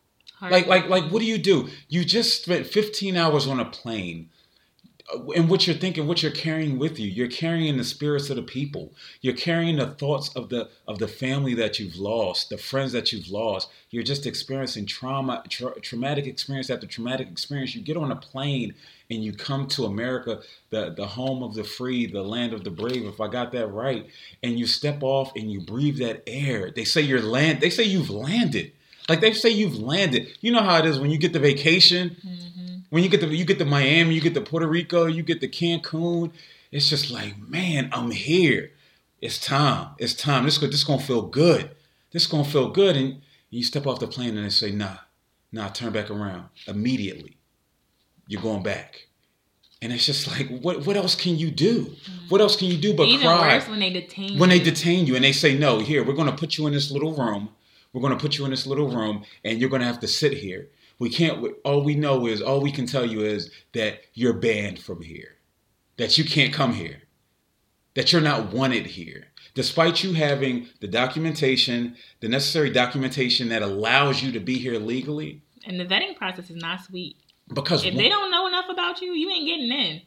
[0.49, 1.69] like like like what do you do?
[1.89, 4.31] You just spent 15 hours on a plane
[5.15, 7.09] Uh, and what you're thinking what you're carrying with you.
[7.09, 8.93] You're carrying the spirits of the people.
[9.23, 13.13] You're carrying the thoughts of the of the family that you've lost the friends that
[13.13, 13.69] you've lost.
[13.91, 17.75] You're just experiencing trauma tra- traumatic experience after traumatic experience.
[17.75, 18.75] You get on a plane
[19.11, 22.71] and you come to america the the home of the free the land of the
[22.71, 24.07] brave if i got that right
[24.43, 26.71] and you step off and you breathe that air.
[26.71, 28.73] They say you're land they say you've landed
[29.11, 30.29] like they say you've landed.
[30.41, 32.83] You know how it is when you get the vacation, Mhm.
[32.91, 35.41] when you get the you get to Miami, you get to Puerto Rico, you get
[35.41, 36.31] to Cancun,
[36.73, 38.71] it's just like, man, I'm here.
[39.21, 39.89] It's time.
[39.99, 40.45] It's time.
[40.45, 41.71] This this gonna feel good.
[42.13, 42.97] This gonna feel good.
[42.97, 44.99] And you step off the plane and they say, nah,
[45.53, 47.37] nah, turn back around immediately.
[48.29, 49.09] You're going back.
[49.83, 51.77] And it's just like, what what else can you do?
[51.87, 52.29] Mm-hmm.
[52.29, 53.57] What else can you do but Even cry?
[53.57, 56.37] worse when they detain when they detain you and they say, no, here, we're gonna
[56.43, 57.49] put you in this little room.
[57.93, 60.69] We're gonna put you in this little room and you're gonna have to sit here.
[60.99, 64.79] We can't all we know is all we can tell you is that you're banned
[64.79, 65.37] from here.
[65.97, 67.03] That you can't come here.
[67.95, 69.27] That you're not wanted here.
[69.55, 75.43] Despite you having the documentation, the necessary documentation that allows you to be here legally.
[75.65, 77.17] And the vetting process is not sweet.
[77.53, 80.03] Because if one, they don't know enough about you, you ain't getting in.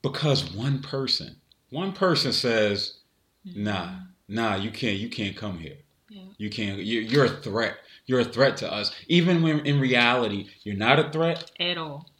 [0.00, 1.36] Because one person,
[1.70, 2.98] one person says,
[3.46, 3.64] mm-hmm.
[3.64, 3.94] "Nah,
[4.28, 5.78] nah, you can't, you can't come here.
[6.12, 6.22] Yeah.
[6.36, 6.78] You can't.
[6.82, 7.76] You're, you're a threat.
[8.06, 8.92] You're a threat to us.
[9.08, 12.10] Even when in reality you're not a threat, At all.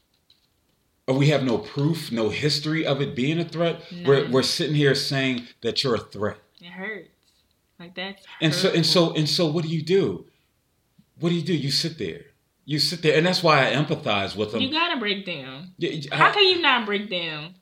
[1.06, 3.82] or we have no proof, no history of it being a threat.
[4.06, 6.38] We're we're sitting here saying that you're a threat.
[6.60, 7.08] It hurts.
[7.78, 10.26] Like that's And so and so and so what do you do?
[11.20, 11.54] What do you do?
[11.54, 12.22] You sit there.
[12.64, 14.62] You sit there, and that's why I empathize with them.
[14.62, 15.72] you gotta break down.
[15.82, 17.54] I- How can you not break down?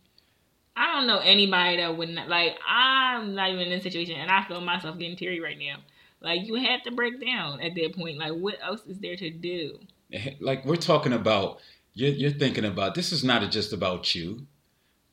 [0.77, 2.57] I don't know anybody that would not like.
[2.69, 5.77] I'm not even in this situation, and I feel myself getting teary right now.
[6.21, 8.19] Like you have to break down at that point.
[8.19, 9.79] Like what else is there to do?
[10.41, 11.61] like we're talking about
[11.95, 14.47] you're, you're thinking about this is not just about you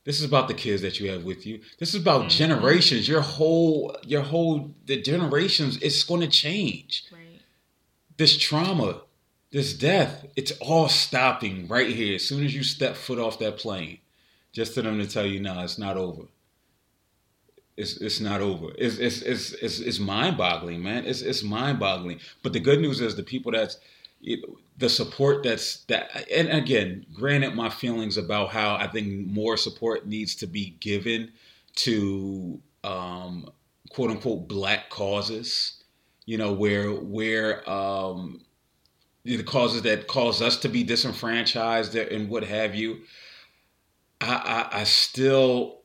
[0.05, 2.30] this is about the kids that you have with you this is about Mhm.
[2.30, 7.41] generations your whole your whole the generations it's going to change Right.
[8.18, 9.01] this trauma
[9.51, 13.58] this death it's all stopping right here as soon as you step foot off that
[13.58, 13.99] plane
[14.53, 16.24] just for them to tell you no it's not over
[17.78, 18.70] it's, it's not over.
[18.78, 21.06] It's it's it's it's, it's mind boggling, man.
[21.06, 22.20] It's it's mind boggling.
[22.42, 23.78] But the good news is the people that's
[24.22, 24.40] it,
[24.78, 30.08] the support that's that and again granted my feelings about how i think more support
[30.08, 31.32] needs to be given
[31.76, 33.50] to um
[33.90, 35.84] quote unquote black causes
[36.26, 38.42] you know where where um
[39.24, 43.00] the causes that cause us to be disenfranchised and what have you
[44.22, 45.77] i i, I still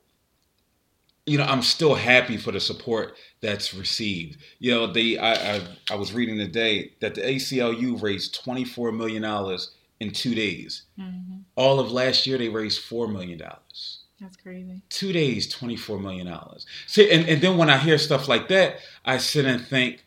[1.27, 4.39] you know, I'm still happy for the support that's received.
[4.59, 9.23] You know, the I, I I was reading today that the ACLU raised 24 million
[9.23, 10.83] dollars in two days.
[10.97, 14.01] hmm All of last year, they raised four million dollars.
[14.21, 14.83] That's crazy.
[14.89, 16.67] Two days, 24 million dollars.
[16.87, 20.05] See, and, and then when I hear stuff like that, I sit and think,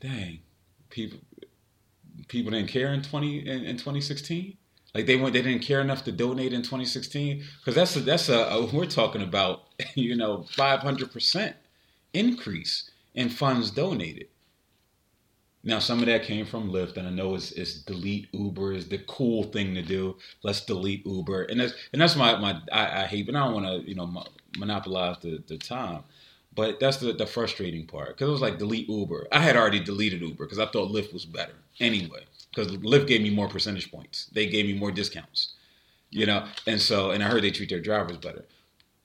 [0.00, 0.40] dang,
[0.90, 1.18] people
[2.28, 4.56] people didn't care in 20 in, in 2016.
[4.94, 8.28] Like they went, they didn't care enough to donate in 2016 because that's a, that's
[8.28, 9.62] a, a we're talking about
[9.94, 11.56] you know 500 percent
[12.12, 14.28] increase in funds donated.
[15.64, 18.88] Now some of that came from Lyft, and I know it's, it's delete Uber is
[18.88, 20.16] the cool thing to do.
[20.42, 23.54] Let's delete Uber, and that's and that's my my I, I hate, but I don't
[23.54, 24.26] want to you know mo-
[24.58, 26.04] monopolize the, the time.
[26.54, 29.26] But that's the, the frustrating part because it was like delete Uber.
[29.32, 32.24] I had already deleted Uber because I thought Lyft was better anyway.
[32.54, 35.54] Because Lyft gave me more percentage points, they gave me more discounts,
[36.10, 36.46] you know.
[36.66, 38.44] And so, and I heard they treat their drivers better.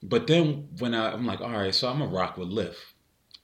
[0.02, 2.76] But then when I, I'm like, all right, so I'm gonna rock with Lyft.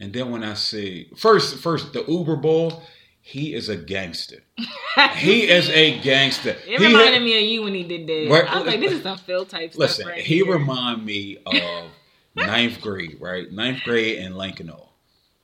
[0.00, 2.82] And then when I see first, first the Uber bull,
[3.20, 4.42] he is a gangster.
[5.16, 6.50] He is a gangster.
[6.66, 8.30] It He reminded had- me of you when he did that.
[8.32, 8.50] Right.
[8.50, 9.78] I was like, this is some Phil type stuff.
[9.80, 10.50] Listen, right he here.
[10.50, 11.90] remind me of
[12.34, 13.50] ninth grade, right?
[13.52, 14.88] Ninth grade in Lankenau,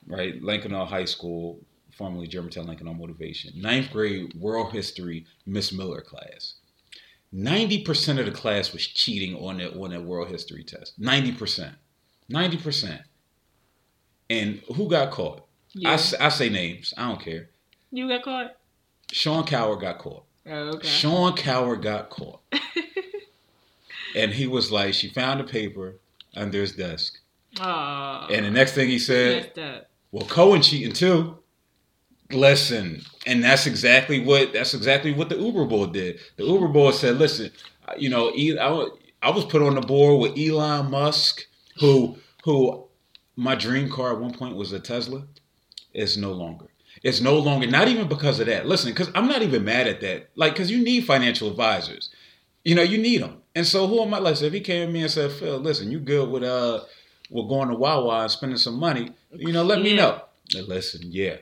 [0.07, 0.41] right?
[0.43, 1.59] Lankenau High School,
[2.03, 3.53] formerly Germantown Lincoln on Motivation.
[3.55, 6.55] Ninth grade World History Miss Miller class.
[7.31, 10.95] Ninety percent of the class was cheating on that on that World History test.
[10.99, 11.77] Ninety percent,
[12.29, 13.03] ninety percent.
[14.29, 15.47] And who got caught?
[15.77, 15.89] I, You.
[15.91, 16.93] s- I say names.
[16.97, 17.51] I don't care.
[17.93, 18.57] You got caught?
[19.13, 20.25] Sean Coward got caught.
[20.47, 20.89] Oh, okay.
[20.89, 22.41] Sean Coward got caught.
[24.17, 25.97] and he was like, she found a paper
[26.35, 27.19] under his desk.
[27.61, 28.27] Aw.
[28.29, 29.53] And the next thing he said,
[30.11, 31.39] well, Cohen cheating too.
[32.33, 36.19] Listen, and that's exactly what that's exactly what the Uber boy did.
[36.37, 37.51] The Uber boy said, "Listen,
[37.97, 38.89] you know, I
[39.23, 41.43] I was put on the board with Elon Musk,
[41.79, 42.87] who who
[43.37, 45.25] my dream car at one point was a Tesla.
[45.93, 46.67] It's no longer.
[47.03, 47.67] It's no longer.
[47.67, 48.67] Not even because of that.
[48.67, 50.31] Listen, because I'm not even mad at that.
[50.37, 52.11] Like, because you need financial advisors.
[52.65, 53.39] You know, you need them.
[53.55, 54.19] And so, who am I?
[54.19, 56.81] Like, so if he came to me and said, "Phil, listen, you good with uh,
[57.31, 59.11] with going to Wawa and spending some money?
[59.33, 60.23] You know, let me know."
[60.55, 61.37] Now, Listen, yeah.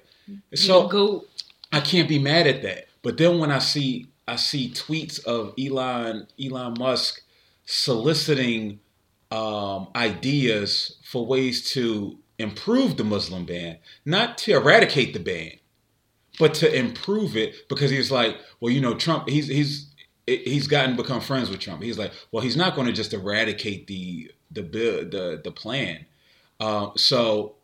[0.55, 1.29] So goat.
[1.73, 2.87] I can't be mad at that.
[3.03, 7.23] But then when I see I see tweets of Elon Elon Musk
[7.65, 8.81] soliciting
[9.31, 15.53] um, ideas for ways to improve the Muslim ban, not to eradicate the ban,
[16.39, 19.87] but to improve it, because he's like, well, you know, Trump, he's he's
[20.27, 21.83] he's gotten become friends with Trump.
[21.83, 26.07] He's like, well, he's not going to just eradicate the the bill, the the plan.
[26.59, 27.55] Uh, so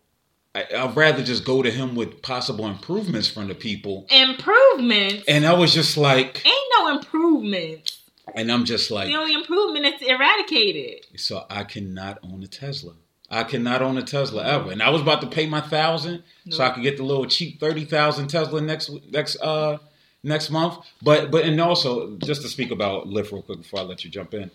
[0.57, 4.07] I, I'd rather just go to him with possible improvements from the people.
[4.11, 5.25] Improvements.
[5.29, 8.01] And I was just like, ain't no improvements.
[8.35, 11.21] And I'm just like, the only improvement is to eradicate it.
[11.21, 12.95] So I cannot own a Tesla.
[13.31, 14.71] I cannot own a Tesla ever.
[14.71, 16.55] And I was about to pay my thousand nope.
[16.55, 19.79] so I could get the little cheap thirty thousand Tesla next next uh
[20.23, 20.79] next month.
[21.03, 24.11] But but and also just to speak about Lyft real quick before I let you
[24.11, 24.51] jump in.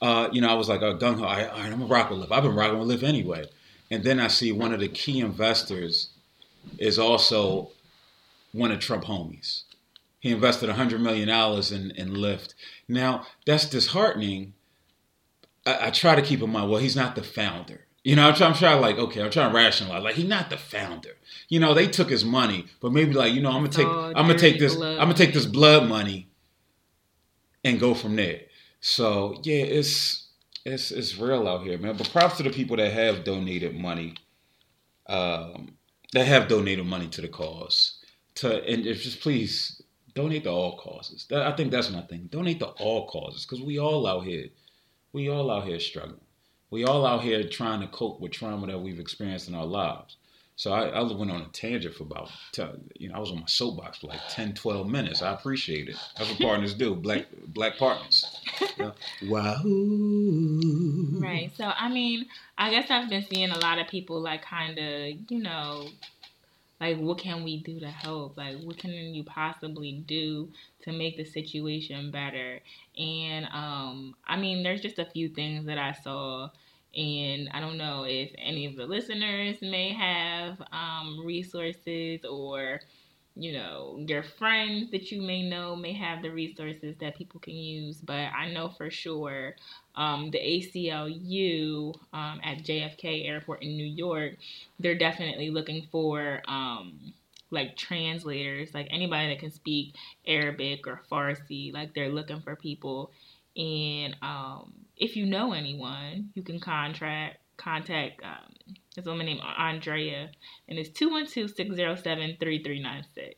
[0.00, 1.24] Uh, you know, I was like, uh, gung ho.
[1.24, 2.32] All right, I'm a rock with Lyft.
[2.32, 3.48] I've been rocking with Lyft anyway.
[3.90, 6.10] And then I see one of the key investors
[6.78, 7.70] is also
[8.52, 9.62] one of Trump homies.
[10.20, 12.54] He invested $100 million in, in Lyft.
[12.88, 14.54] Now, that's disheartening.
[15.64, 17.86] I, I try to keep in mind, well, he's not the founder.
[18.04, 20.02] You know, I'm trying, I'm trying like, okay, I'm trying to rationalize.
[20.02, 21.16] Like, he's not the founder.
[21.48, 24.12] You know, they took his money, but maybe like, you know, I'm gonna take, oh,
[24.14, 24.92] I'm gonna take this, blood.
[24.92, 26.28] I'm gonna take this blood money
[27.64, 28.42] and go from there.
[28.80, 30.27] So yeah, it's
[30.72, 31.96] it's it's real out here, man.
[31.96, 34.14] But props to the people that have donated money,
[35.06, 35.76] um,
[36.12, 37.98] that have donated money to the cause.
[38.36, 39.82] To and just please
[40.14, 41.26] donate to all causes.
[41.30, 42.28] That, I think that's my thing.
[42.30, 44.46] Donate to all causes because we all out here,
[45.12, 46.20] we all out here struggling.
[46.70, 50.17] We all out here trying to cope with trauma that we've experienced in our lives.
[50.58, 52.32] So I, I, went on a tangent for about,
[52.98, 55.22] you know, I was on my soapbox for like 10, 12 minutes.
[55.22, 55.94] I appreciate it.
[56.16, 56.96] That's what partners do.
[56.96, 58.26] Black black partners.
[58.76, 58.90] Yeah.
[59.24, 59.60] Wow.
[61.20, 61.50] Right.
[61.56, 65.30] So I mean, I guess I've been seeing a lot of people like kind of,
[65.30, 65.88] you know,
[66.80, 68.36] like what can we do to help?
[68.36, 70.48] Like what can you possibly do
[70.82, 72.60] to make the situation better?
[72.96, 76.50] And um, I mean, there's just a few things that I saw
[76.96, 82.80] and I don't know if any of the listeners may have um, resources or,
[83.36, 87.54] you know, your friends that you may know may have the resources that people can
[87.54, 87.98] use.
[87.98, 89.54] But I know for sure
[89.94, 94.34] um, the ACLU um, at JFK Airport in New York,
[94.80, 97.12] they're definitely looking for um,
[97.50, 99.94] like translators, like anybody that can speak
[100.26, 101.72] Arabic or Farsi.
[101.72, 103.10] Like they're looking for people.
[103.56, 108.54] And um, if you know anyone, you can contract contact um,
[108.96, 110.30] this woman named Andrea,
[110.68, 113.34] and it's 212-607-3396.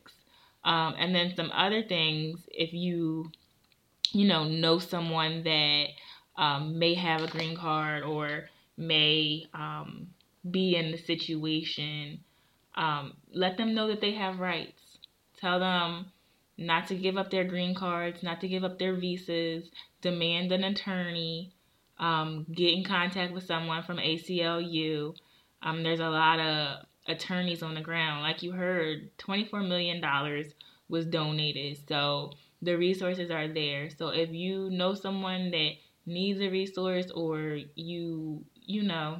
[0.63, 3.29] Um, and then some other things, if you,
[4.11, 5.87] you know, know someone that
[6.37, 8.47] um, may have a green card or
[8.77, 10.07] may um,
[10.49, 12.19] be in the situation,
[12.75, 14.99] um, let them know that they have rights.
[15.39, 16.11] Tell them
[16.61, 19.69] not to give up their green cards, not to give up their visas,
[20.01, 21.53] demand an attorney,
[21.99, 25.15] um, get in contact with someone from ACLU.
[25.61, 28.21] Um, there's a lot of attorneys on the ground.
[28.21, 30.03] Like you heard, $24 million
[30.89, 31.79] was donated.
[31.87, 32.31] So
[32.61, 33.89] the resources are there.
[33.89, 35.71] So if you know someone that
[36.05, 39.19] needs a resource or you, you know,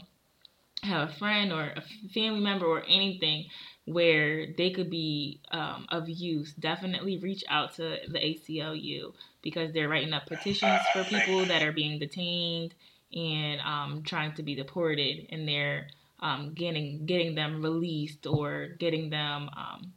[0.83, 1.83] have a friend or a
[2.13, 3.45] family member or anything
[3.93, 9.89] where they could be um, of use, definitely reach out to the ACLU because they're
[9.89, 12.73] writing up petitions for people that are being detained
[13.13, 15.87] and um, trying to be deported, and they're
[16.19, 19.93] um, getting getting them released or getting them um,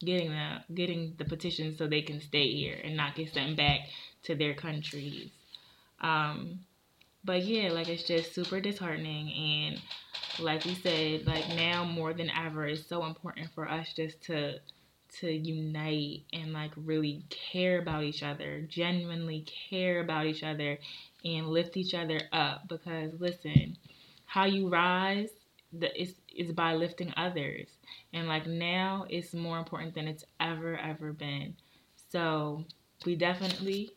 [0.00, 3.80] getting the getting the petitions so they can stay here and not get sent back
[4.24, 5.30] to their countries.
[6.00, 6.60] Um,
[7.24, 9.80] but yeah, like it's just super disheartening and
[10.40, 14.58] like we said, like now more than ever, it's so important for us just to
[15.20, 20.78] to unite and like really care about each other, genuinely care about each other
[21.24, 23.76] and lift each other up because listen,
[24.26, 25.30] how you rise
[25.72, 27.68] the is is by lifting others.
[28.12, 31.54] And like now it's more important than it's ever ever been.
[32.10, 32.64] So,
[33.04, 33.92] we definitely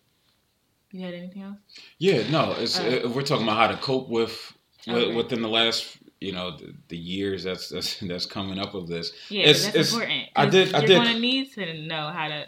[0.91, 1.57] you had anything else?
[1.99, 2.55] Yeah, no.
[2.57, 4.53] It's uh, we're talking about how to cope with
[4.87, 5.13] okay.
[5.13, 9.11] within the last you know the, the, years that's that's that's coming up of this.
[9.29, 10.23] Yeah, it's, that's it's, important.
[10.35, 10.73] I did.
[10.73, 10.95] I you're did.
[10.95, 12.45] You're gonna need to know how to,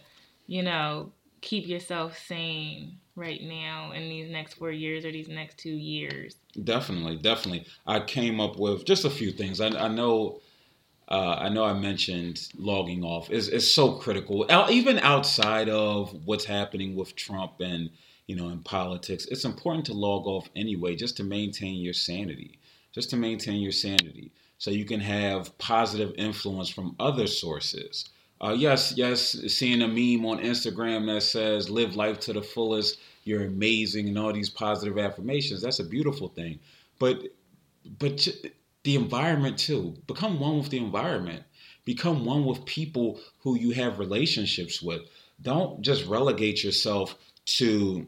[0.47, 1.11] you know,
[1.41, 6.35] keep yourself sane right now in these next four years or these next two years.
[6.63, 7.65] Definitely, definitely.
[7.85, 9.61] I came up with just a few things.
[9.61, 10.41] I, I know.
[11.07, 14.45] Uh, I know I mentioned logging off is is so critical.
[14.69, 17.89] Even outside of what's happening with Trump and
[18.29, 22.59] you know in politics, it's important to log off anyway, just to maintain your sanity
[22.91, 28.09] just to maintain your sanity so you can have positive influence from other sources.
[28.41, 32.99] Uh, yes, yes, seeing a meme on Instagram that says live life to the fullest,
[33.25, 36.59] you're amazing, and all these positive affirmations, that's a beautiful thing.
[36.99, 37.23] But
[37.99, 38.27] but
[38.83, 39.95] the environment too.
[40.07, 41.43] Become one with the environment.
[41.85, 45.01] Become one with people who you have relationships with.
[45.41, 48.05] Don't just relegate yourself to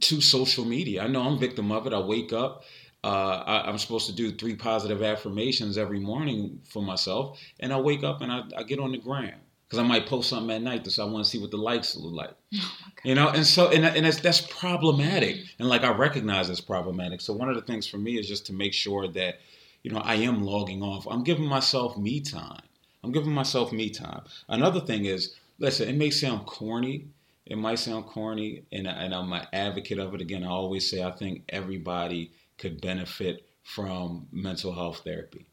[0.00, 1.02] to social media.
[1.02, 1.92] I know I'm victim of it.
[1.92, 2.64] I wake up.
[3.04, 7.78] Uh, I, am supposed to do three positive affirmations every morning for myself, and I
[7.78, 10.62] wake up and I, I get on the gram because I might post something at
[10.62, 12.34] night, so I want to see what the likes look like.
[12.58, 16.60] Oh you know, and so and and that's, that's problematic, and like I recognize it's
[16.60, 17.20] problematic.
[17.20, 19.36] So one of the things for me is just to make sure that
[19.84, 21.06] you know I am logging off.
[21.08, 22.62] I'm giving myself me time.
[23.04, 24.22] I'm giving myself me time.
[24.48, 27.06] Another thing is, listen, it may sound corny.
[27.46, 30.20] It might sound corny, and, and I'm an advocate of it.
[30.20, 35.46] Again, I always say I think everybody could benefit from mental health therapy.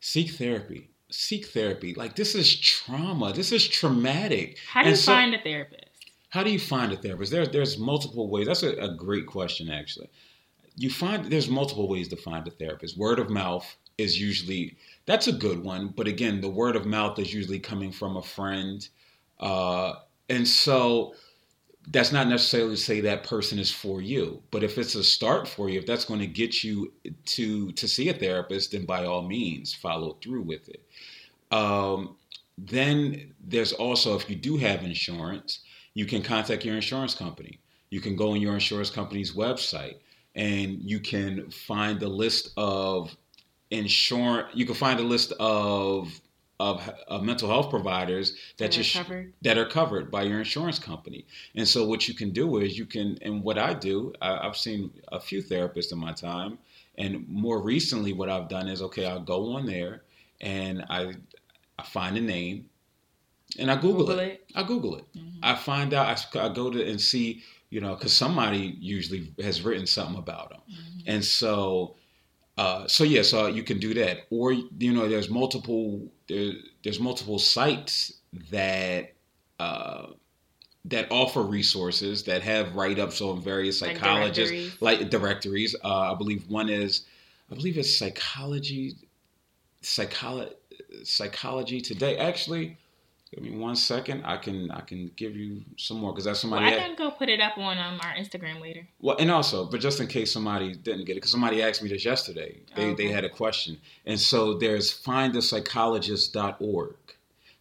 [0.00, 1.94] Seek therapy seek therapy.
[1.94, 3.32] Like this is trauma.
[3.32, 4.58] This is traumatic.
[4.68, 5.84] How do and you so, find a therapist?
[6.30, 7.32] How do you find a therapist?
[7.32, 8.46] There, there's multiple ways.
[8.46, 10.08] That's a, a great question, actually.
[10.76, 12.96] You find there's multiple ways to find a therapist.
[12.96, 14.76] Word of mouth is usually
[15.06, 18.22] that's a good one, but again, the word of mouth is usually coming from a
[18.22, 18.88] friend,
[19.40, 19.94] uh,
[20.30, 21.14] and so
[21.88, 25.48] that's not necessarily to say that person is for you but if it's a start
[25.48, 26.92] for you if that's going to get you
[27.26, 30.82] to to see a therapist then by all means follow through with it.
[31.50, 32.16] Um,
[32.56, 35.60] then there's also if you do have insurance
[35.94, 37.58] you can contact your insurance company.
[37.90, 39.96] You can go on your insurance company's website
[40.36, 43.16] and you can find a list of
[43.70, 46.20] insurance you can find a list of
[46.60, 49.32] of, of mental health providers that, that sh- covered.
[49.40, 51.24] that are covered by your insurance company.
[51.54, 54.56] And so what you can do is you can, and what I do, I, I've
[54.56, 56.58] seen a few therapists in my time,
[56.98, 60.02] and more recently, what I've done is okay, I'll go on there
[60.40, 61.14] and I
[61.78, 62.66] I find a name
[63.58, 64.28] and I Google, Google it.
[64.28, 64.52] it.
[64.54, 65.04] I Google it.
[65.16, 65.38] Mm-hmm.
[65.42, 66.06] I find out.
[66.06, 70.50] I, I, go to and see, you know, because somebody usually has written something about
[70.50, 71.00] them, mm-hmm.
[71.06, 71.96] and so
[72.56, 76.52] uh, so yes, so you can do that, or you know, there's multiple there,
[76.84, 78.12] there's multiple sites
[78.50, 79.12] that
[79.58, 80.06] uh,
[80.86, 84.82] that offer resources that have write ups on various psychologists, like directories.
[84.82, 85.76] Like directories.
[85.84, 87.06] Uh, I believe one is,
[87.50, 88.94] I believe it's psychology,
[89.82, 90.54] psychology,
[91.04, 92.16] psychology today.
[92.16, 92.76] Actually,
[93.32, 94.24] Give me one second.
[94.24, 96.64] I can I can give you some more because that's somebody.
[96.64, 98.88] Well, I can go put it up on um, our Instagram later.
[99.00, 101.88] Well, and also, but just in case somebody didn't get it, because somebody asked me
[101.88, 102.58] this yesterday.
[102.74, 103.04] They okay.
[103.04, 106.96] they had a question, and so there's findapsychologist.org.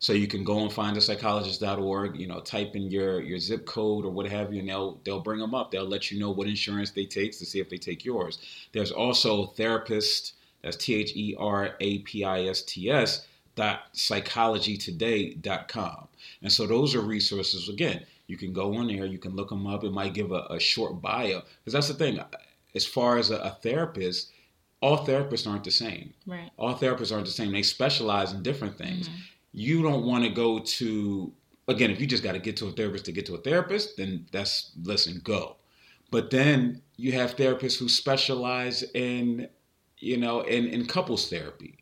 [0.01, 3.65] So you can go and find a psychologist.org, you know, type in your, your zip
[3.65, 5.70] code or what have you, and they'll they'll bring them up.
[5.70, 8.39] They'll let you know what insurance they take to see if they take yours.
[8.72, 13.28] There's also therapist, that's T H E R A P I S T S
[13.60, 16.07] psychologytoday.com.
[16.41, 17.70] And so those are resources.
[17.70, 19.84] Again, you can go on there, you can look them up.
[19.84, 21.41] It might give a, a short bio.
[21.64, 22.20] Because that's the thing.
[22.76, 24.32] As far as a, a, therapist,
[24.82, 26.14] all therapists aren't the same.
[26.28, 26.51] Right.
[26.57, 27.51] All therapists aren't the same.
[27.51, 29.10] They specialize in different things.
[29.10, 29.20] Mm-hmm.
[29.51, 31.34] You don't want to go to,
[31.68, 33.97] again, if you just got to get to a therapist to get to a therapist,
[33.97, 35.55] then that's, listen, go.
[36.12, 39.49] But then you have therapists who specialize in,
[39.97, 41.79] you know, in, in couples therapy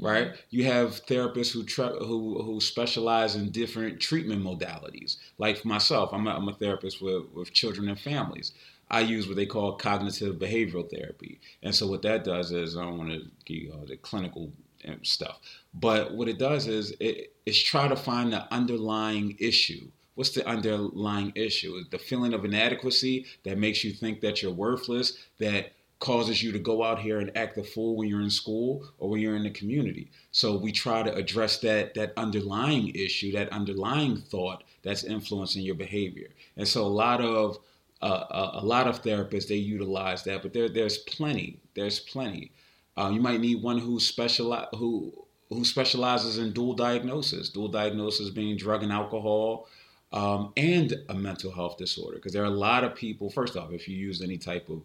[0.00, 0.32] right?
[0.50, 5.16] You have therapists who tra- who who specialize in different treatment modalities.
[5.38, 8.52] Like myself, I'm a, I'm a therapist with with children and families.
[8.90, 12.82] I use what they call cognitive behavioral therapy, and so what that does is I
[12.82, 14.52] don't want to give you all the clinical
[14.86, 15.40] um, stuff,
[15.74, 19.88] but what it does is it, it's try to find the underlying issue.
[20.14, 21.84] What's the underlying issue?
[21.90, 26.58] The feeling of inadequacy that makes you think that you're worthless, that causes you to
[26.58, 29.44] go out here and act the fool when you're in school or when you're in
[29.44, 30.10] the community.
[30.30, 35.74] So we try to address that that underlying issue, that underlying thought that's influencing your
[35.74, 36.28] behavior.
[36.56, 37.58] And so a lot of
[38.02, 41.58] uh, a, lot of therapists they utilize that, but there there's plenty.
[41.74, 42.52] There's plenty.
[42.96, 45.12] Uh, you might need one who specialize who
[45.48, 47.48] who specializes in dual diagnosis.
[47.48, 49.68] Dual diagnosis being drug and alcohol.
[50.12, 53.72] Um, and a mental health disorder because there are a lot of people first off
[53.72, 54.82] if you use any type of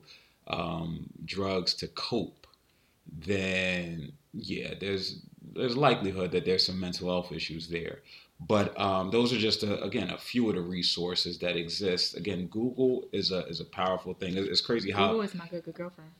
[0.47, 2.47] um, drugs to cope,
[3.11, 5.21] then yeah, there's
[5.53, 7.99] there's likelihood that there's some mental health issues there.
[8.47, 12.17] But um, those are just a, again a few of the resources that exist.
[12.17, 14.35] Again, Google is a is a powerful thing.
[14.35, 16.11] It's, it's crazy how Google is my good good girlfriend.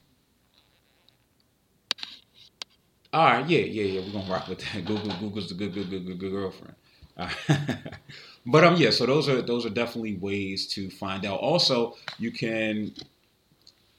[3.13, 4.01] All right, yeah, yeah, yeah.
[4.01, 4.86] We're gonna rock with that.
[4.86, 6.76] Google, Google's the good, good, good, good, good girlfriend.
[8.45, 8.91] but um, yeah.
[8.91, 11.39] So those are those are definitely ways to find out.
[11.39, 12.93] Also, you can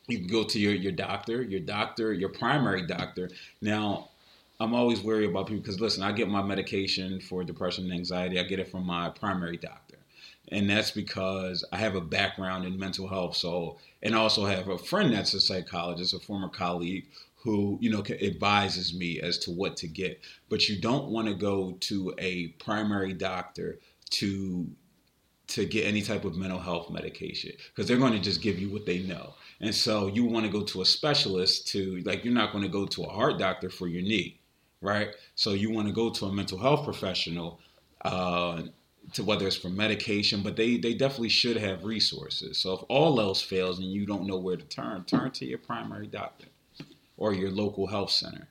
[0.09, 3.31] you can go to your, your doctor, your doctor, your primary doctor.
[3.61, 4.11] Now,
[4.61, 8.39] I'm always worried about people because listen, I get my medication for depression and anxiety.
[8.39, 9.97] I get it from my primary doctor.
[10.49, 13.37] And that's because I have a background in mental health.
[13.37, 17.91] So, and I also have a friend that's a psychologist, a former colleague who, you
[17.91, 20.21] know, advises me as to what to get.
[20.49, 23.79] But you don't want to go to a primary doctor
[24.11, 24.67] to
[25.53, 28.71] to get any type of mental health medication because they're going to just give you
[28.71, 29.35] what they know.
[29.61, 32.71] And so you want to go to a specialist to like you're not going to
[32.71, 34.41] go to a heart doctor for your knee,
[34.81, 35.11] right?
[35.35, 37.61] So you want to go to a mental health professional
[38.03, 38.63] uh,
[39.13, 42.57] to whether it's for medication, but they they definitely should have resources.
[42.57, 45.59] So if all else fails and you don't know where to turn, turn to your
[45.59, 46.47] primary doctor
[47.19, 48.49] or your local health center.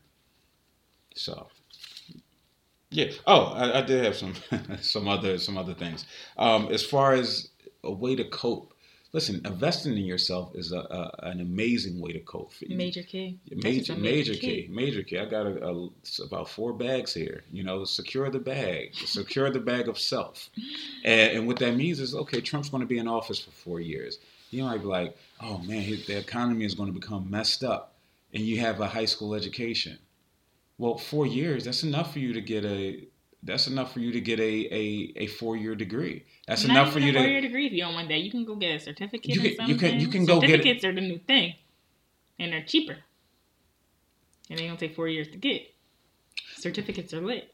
[1.16, 1.47] So
[2.92, 3.12] yeah.
[3.26, 4.34] Oh, I, I did have some
[4.82, 6.06] some other some other things.
[6.38, 7.50] Um, as far as
[7.84, 8.74] a way to cope,
[9.14, 12.52] listen, investing in yourself is a, a an amazing way to cope.
[12.68, 13.39] Major key.
[13.50, 14.68] Major, major, key.
[14.70, 15.20] Major key.
[15.20, 15.89] I got a, a,
[16.26, 17.44] about four bags here.
[17.52, 18.94] You know, secure the bag.
[18.94, 20.50] secure the bag of self.
[21.06, 23.80] And, and what that means is, okay, Trump's going to be in office for four
[23.80, 24.20] years.
[24.50, 27.96] You might be like, oh man, the economy is going to become messed up,
[28.34, 29.98] and you have a high school education
[30.82, 33.06] well, four years, that's enough for you to get a
[33.44, 34.44] that's enough for you to get a
[34.84, 36.24] a, a four year degree.
[36.48, 38.22] That's Not enough for you a to four year degree if you don't want that.
[38.22, 39.36] You can go get a certificate.
[39.36, 41.54] You can, can- you can- you can go get- certificates are the new thing,
[42.40, 42.98] and they're cheaper,
[44.50, 45.62] and they don't take four years to get.
[46.58, 47.54] Certificates are lit.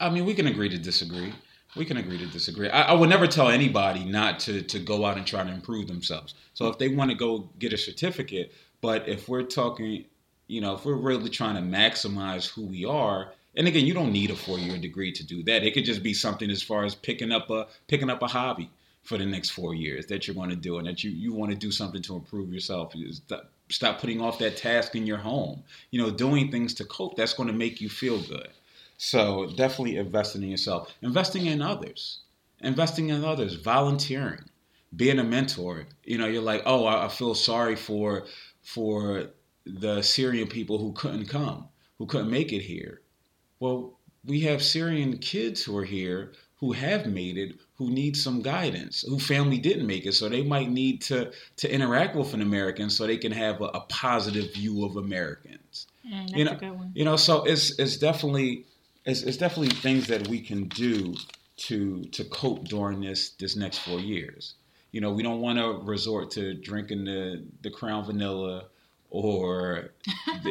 [0.00, 1.34] I mean, we can agree to disagree.
[1.76, 2.70] We can agree to disagree.
[2.70, 5.86] I, I would never tell anybody not to to go out and try to improve
[5.86, 6.34] themselves.
[6.54, 10.06] So if they want to go get a certificate, but if we're talking,
[10.52, 14.12] you know, if we're really trying to maximize who we are, and again, you don't
[14.12, 15.62] need a four year degree to do that.
[15.62, 18.70] It could just be something as far as picking up a picking up a hobby
[19.02, 21.52] for the next four years that you're going to do, and that you you want
[21.52, 22.92] to do something to improve yourself.
[23.12, 25.62] Stop, stop putting off that task in your home.
[25.90, 27.16] You know, doing things to cope.
[27.16, 28.50] That's going to make you feel good.
[28.98, 32.18] So definitely investing in yourself, investing in others,
[32.60, 34.44] investing in others, volunteering,
[34.94, 35.86] being a mentor.
[36.04, 38.26] You know, you're like, oh, I, I feel sorry for
[38.62, 39.30] for
[39.64, 43.02] the Syrian people who couldn't come, who couldn't make it here.
[43.60, 46.32] Well, we have Syrian kids who are here
[46.62, 50.44] who have made it, who need some guidance, who family didn't make it, so they
[50.44, 54.54] might need to to interact with an American so they can have a, a positive
[54.54, 55.88] view of Americans.
[56.06, 56.92] Mm, that's You know, a good one.
[56.94, 58.64] You know, so it's it's definitely
[59.04, 61.16] it's, it's definitely things that we can do
[61.56, 64.54] to to cope during this this next four years.
[64.92, 68.66] You know, we don't want to resort to drinking the the Crown Vanilla
[69.12, 69.90] or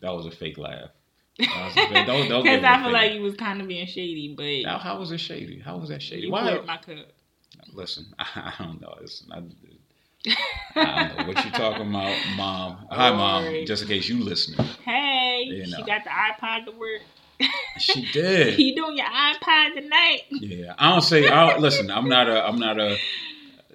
[0.00, 0.90] that was a fake laugh.
[1.38, 4.34] That was a don't- don't Because I feel like you was kind of being shady,
[4.36, 5.58] but How, how was it shady?
[5.58, 6.22] How was that shady?
[6.22, 6.60] you Why?
[6.64, 6.96] my cup.
[7.72, 8.94] Listen, I, don't know.
[9.02, 9.42] It's not,
[10.76, 12.86] I don't know what you talking about, Mom.
[12.90, 13.66] Hi, Mom.
[13.66, 17.02] Just in case you listening, Hey, You she got the iPod to work.
[17.78, 18.58] she did.
[18.60, 20.22] you doing your iPod tonight?
[20.30, 21.28] Yeah, I don't say.
[21.28, 22.46] I, listen, I'm not a.
[22.46, 22.96] I'm not a.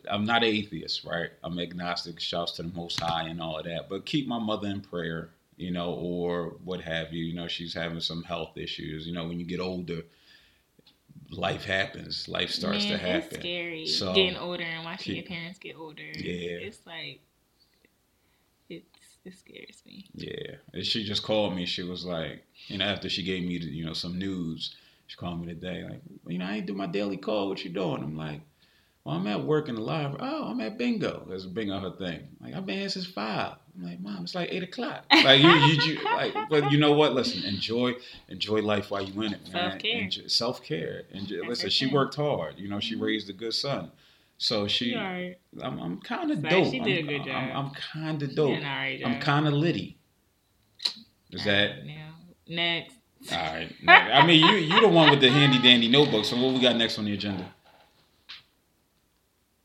[0.09, 1.29] I'm not an atheist, right?
[1.43, 2.19] I'm agnostic.
[2.19, 3.89] Shouts to the Most High and all of that.
[3.89, 7.23] But keep my mother in prayer, you know, or what have you.
[7.23, 9.05] You know, she's having some health issues.
[9.07, 10.01] You know, when you get older,
[11.31, 12.27] life happens.
[12.27, 13.27] Life starts Man, to happen.
[13.31, 16.01] It's scary So, getting older and watching keep- your parents get older.
[16.03, 16.67] Yeah.
[16.67, 17.21] it's like
[18.69, 18.85] it's
[19.25, 20.05] it scares me.
[20.13, 21.65] Yeah, and she just called me.
[21.65, 24.75] She was like, you know, after she gave me, the, you know, some news,
[25.07, 27.49] she called me today, like, you know, I ain't do my daily call.
[27.49, 28.01] What you doing?
[28.03, 28.41] I'm like,
[29.09, 30.17] well, I'm at work in the library.
[30.21, 31.25] Oh, I'm at bingo.
[31.29, 32.27] That's bingo her thing.
[32.41, 33.55] Like, I've been here since five.
[33.75, 35.05] I'm like, mom, it's like eight o'clock.
[35.11, 37.13] Like, you, you, you like, but you know what?
[37.13, 37.93] Listen, enjoy,
[38.27, 39.71] enjoy life while you in it, man.
[39.71, 40.01] Self-care.
[40.01, 41.01] Enjoy- Self-care.
[41.11, 42.55] Enjoy, listen, she worked hard.
[42.59, 43.01] You know, she Mhm.
[43.01, 43.91] raised a good son.
[44.37, 45.37] So she, alright.
[45.61, 46.71] I'm, I'm kind of dope.
[46.71, 47.65] she did a I'm, good I'm, job.
[47.65, 48.57] I'm kind of dope.
[48.57, 49.97] alright I'm kind of litty.
[51.31, 51.83] Is that
[52.47, 52.95] next?
[53.31, 53.73] all right?
[53.87, 56.25] I mean, you you the one with the handy dandy notebook.
[56.25, 57.53] So what we got next on the agenda?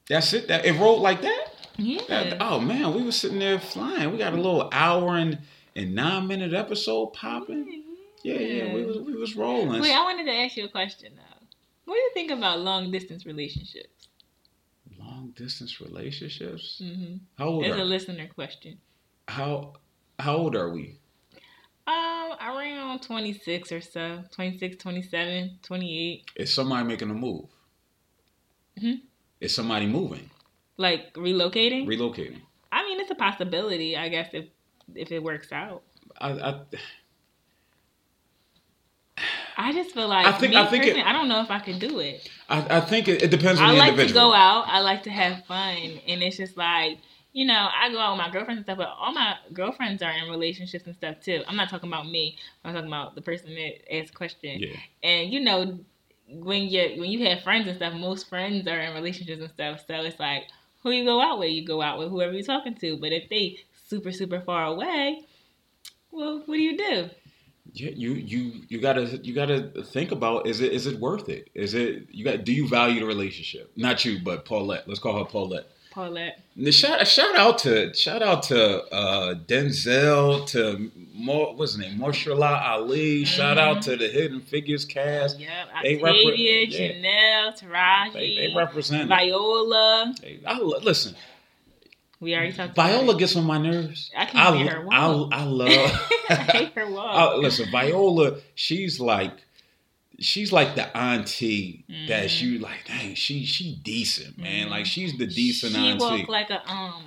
[0.09, 0.49] That's it.
[0.49, 1.47] That it rolled like that.
[1.77, 2.03] Yeah.
[2.09, 4.13] That- oh man, we were sitting there flying.
[4.13, 5.39] We got a little hour and
[5.77, 7.83] and nine minute episode popping.
[8.23, 9.81] Yeah, yeah, we was we was rolling.
[9.83, 11.47] Wait, I wanted to ask you a question though.
[11.87, 14.09] What do you think about long distance relationships?
[14.99, 16.81] Long distance relationships.
[16.83, 17.17] Mm-hmm.
[17.37, 18.79] How old It's a listener question.
[19.29, 19.75] how
[20.19, 20.99] how old are we?
[21.87, 24.23] Um, around 26 or so.
[24.31, 26.25] 26, 27, 28.
[26.37, 27.45] Is somebody making a move?
[28.81, 29.03] Mhm.
[29.45, 30.31] Is somebody moving,
[30.79, 31.87] Like relocating?
[31.87, 32.41] relocating?
[32.73, 34.47] I mean, it's a possibility, I guess, if
[34.95, 35.83] if it works out.
[36.19, 36.61] I, I
[39.57, 41.79] I just feel like I think- I think it- I don't know if I could
[41.79, 42.29] do it.
[42.49, 44.31] I, I think it, it depends on I the like individual.
[44.31, 44.65] to go out.
[44.67, 45.77] I like to have fun,
[46.09, 46.99] and it's just like
[47.33, 50.13] you know, I go out with my girlfriends and stuff, but all my girlfriends are
[50.13, 51.43] in relationships and stuff too.
[51.49, 52.37] I'm not talking about me.
[52.65, 54.61] I'm talking about the person that asked the question.
[54.61, 55.81] Yeah, And you know,
[56.29, 59.85] when you when you have friends and stuff, most friends are in relationships and stuff.
[59.87, 60.45] So it's like
[60.83, 62.97] who you go out with, you go out with whoever you're talking to.
[62.99, 65.23] But if they super super far away,
[66.11, 67.11] well, what do you do?
[67.73, 71.51] Yeah, you you you gotta you gotta think about is it is it worth it?
[71.55, 73.73] Is it you got do you value the relationship?
[73.77, 74.87] Not you, but Paulette.
[74.87, 75.69] Let's call her Paulette.
[75.95, 76.41] Paulette.
[76.71, 82.61] Shout shout out to shout out to uh, Denzel to more what's his name Mahershala
[82.63, 83.25] Ali.
[83.25, 85.39] Shout out to the Hidden Figures cast.
[85.39, 85.49] Yep.
[85.83, 86.89] They Octavia, repre- yeah.
[86.89, 89.09] Janelle, Taraji, They, they represent.
[89.09, 90.15] Viola.
[90.21, 91.15] They- I, listen,
[92.21, 94.11] We already talked Viola gets on my nerves.
[94.17, 95.33] I can't I, her I, walk.
[95.33, 95.69] I love.
[96.31, 97.15] I hate her walk.
[97.15, 99.44] I- listen, Viola, she's like,
[100.21, 102.41] she's like the auntie that Mhm.
[102.43, 102.87] you like.
[102.87, 104.67] Dang, she she decent, man.
[104.69, 104.71] Mhm.
[104.71, 105.87] Like she's the decent auntie.
[105.99, 106.19] she auntie.
[106.19, 107.05] walked like a um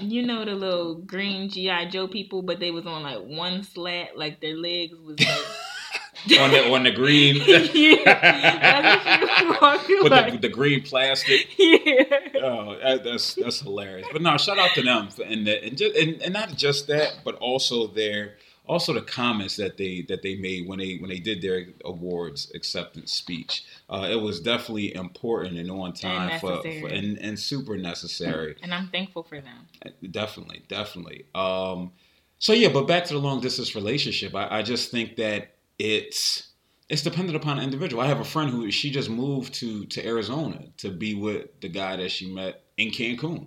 [0.00, 4.16] you know the little green GI Joe people, but they was on like one slat,
[4.16, 9.58] like their legs was like on the on the green yeah, that's what she was
[9.62, 10.32] walking with like.
[10.34, 11.48] the, the green plastic.
[11.58, 12.04] yeah.
[12.42, 14.06] Oh, that, that's that's hilarious.
[14.12, 16.86] But no, shout out to them for, and the, and, just, and and not just
[16.88, 18.36] that, but also their
[18.68, 22.52] also the comments that they that they made when they when they did their awards
[22.54, 23.64] acceptance speech.
[23.88, 28.56] Uh, it was definitely important and on time for, for and and super necessary.
[28.62, 29.66] And I'm thankful for them.
[30.10, 31.24] Definitely, definitely.
[31.34, 31.92] Um,
[32.38, 34.34] so yeah, but back to the long distance relationship.
[34.34, 36.44] I, I just think that it's
[36.88, 38.02] it's dependent upon the individual.
[38.02, 41.68] I have a friend who she just moved to to Arizona to be with the
[41.68, 43.46] guy that she met in Cancun.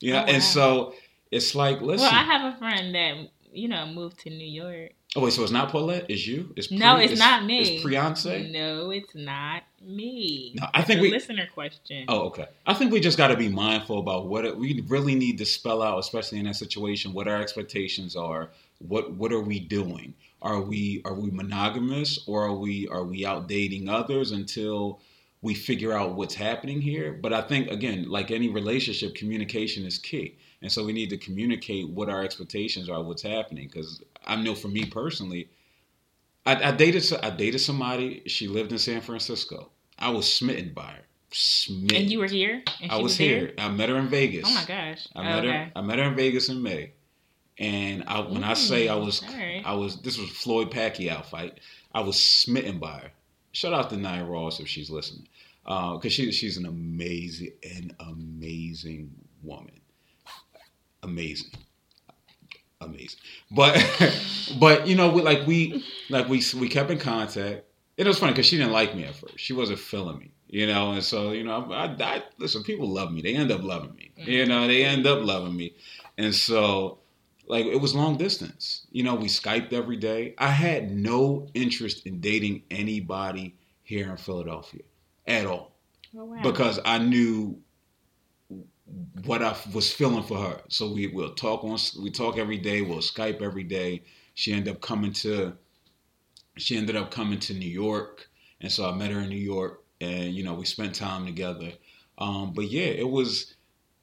[0.00, 0.28] You know, Oh, wow.
[0.32, 0.94] and so
[1.30, 2.06] it's like, listen.
[2.06, 4.92] Well, I have a friend that you know moved to New York.
[5.16, 6.06] oh wait, so it's not Paulette?
[6.08, 6.52] It's you?
[6.56, 7.76] It's No, it's not me.
[7.76, 8.50] It's Beyonce.
[8.50, 10.54] No, it's not me.
[10.58, 12.04] No, I think a we- listener question.
[12.08, 12.46] Oh, okay.
[12.66, 15.44] I think we just got to be mindful about what it, we really need to
[15.44, 18.50] spell out, especially in that situation, what our expectations are.
[18.78, 20.14] What what are we doing?
[20.40, 25.00] Are we are we monogamous or are we are we out dating others until
[25.40, 27.12] we figure out what's happening here?
[27.12, 31.18] But I think again, like any relationship, communication is key, and so we need to
[31.18, 33.66] communicate what our expectations are, what's happening.
[33.66, 35.48] Because I know for me personally,
[36.46, 38.22] I, I dated I dated somebody.
[38.26, 39.70] She lived in San Francisco.
[39.98, 41.02] I was smitten by her.
[41.34, 41.96] Smitten.
[41.96, 42.62] and you were here.
[42.88, 43.38] I was there?
[43.38, 43.54] here.
[43.58, 44.44] I met her in Vegas.
[44.46, 45.08] Oh my gosh.
[45.16, 45.48] I met okay.
[45.52, 45.72] her.
[45.74, 46.92] I met her in Vegas in May,
[47.58, 49.62] and I, when I say I was, Mm, all right.
[49.64, 50.00] I was.
[50.02, 51.58] This was Floyd Pacquiao fight.
[51.94, 53.10] I was smitten by her.
[53.52, 55.26] Shout out to Nia Ross if she's listening,
[55.64, 59.10] because she she's an amazing, an amazing
[59.42, 59.81] woman.
[61.02, 61.50] Amazing,
[62.80, 63.18] amazing.
[63.50, 63.76] But
[64.60, 67.64] but you know, we, like we like we we kept in contact.
[67.96, 69.38] It was funny because she didn't like me at first.
[69.38, 70.92] She wasn't feeling me, you know.
[70.92, 72.62] And so you know, I, I listen.
[72.62, 73.20] People love me.
[73.22, 74.10] They end up loving me.
[74.16, 74.48] You mm-hmm.
[74.48, 75.74] know, they end up loving me.
[76.18, 76.98] And so,
[77.46, 78.86] like, it was long distance.
[78.92, 80.34] You know, we skyped every day.
[80.38, 84.82] I had no interest in dating anybody here in Philadelphia
[85.26, 85.72] at all
[86.16, 86.42] Oh, wow.
[86.42, 87.58] because I knew
[89.24, 90.60] what I was feeling for her.
[90.68, 92.82] So we will talk on we talk every day.
[92.82, 94.02] We'll Skype every day.
[94.34, 95.54] She ended up coming to
[96.56, 98.28] she ended up coming to New York,
[98.60, 101.72] and so I met her in New York, and you know we spent time together.
[102.18, 103.54] Um, but yeah, it was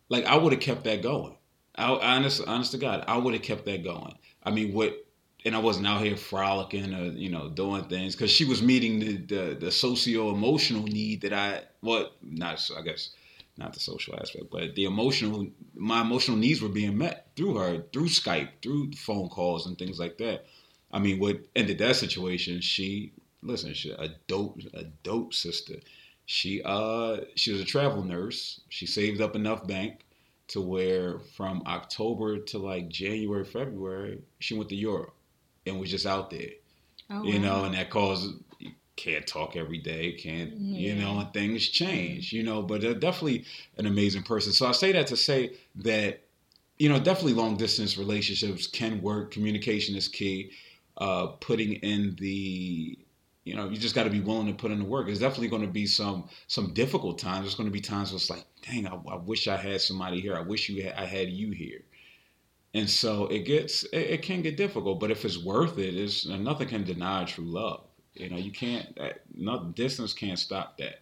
[0.09, 1.35] like I would have kept that going.
[1.75, 4.17] I, honest, honest to God, I would have kept that going.
[4.43, 5.05] I mean, what?
[5.45, 8.99] And I wasn't out here frolicking or you know doing things because she was meeting
[8.99, 13.11] the the, the socio emotional need that I what not I guess
[13.59, 17.83] not the social aspect, but the emotional my emotional needs were being met through her
[17.93, 20.45] through Skype, through phone calls and things like that.
[20.91, 22.61] I mean, what ended that situation?
[22.61, 23.13] She
[23.43, 25.75] listen, she a dope a dope sister.
[26.25, 28.61] She uh she was a travel nurse.
[28.69, 30.05] She saved up enough bank
[30.49, 35.13] to where from October to like January, February, she went to Europe
[35.65, 36.51] and was just out there.
[37.09, 37.39] Oh, You wow.
[37.39, 38.35] know, and that caused
[38.99, 43.45] can't talk every day, can't you know, and things change, you know, but they're definitely
[43.77, 44.51] an amazing person.
[44.51, 46.21] So I say that to say that,
[46.77, 49.31] you know, definitely long distance relationships can work.
[49.31, 50.51] Communication is key.
[50.97, 52.99] Uh, putting in the
[53.45, 55.07] you know, you just got to be willing to put in the work.
[55.07, 57.45] There's definitely going to be some some difficult times.
[57.45, 60.19] There's going to be times where it's like, dang, I, I wish I had somebody
[60.19, 60.35] here.
[60.35, 61.81] I wish you had, I had you here.
[62.73, 66.27] And so it gets it, it can get difficult, but if it's worth it, it's
[66.27, 67.88] nothing can deny true love.
[68.13, 71.01] You know, you can't that, no distance can't stop that.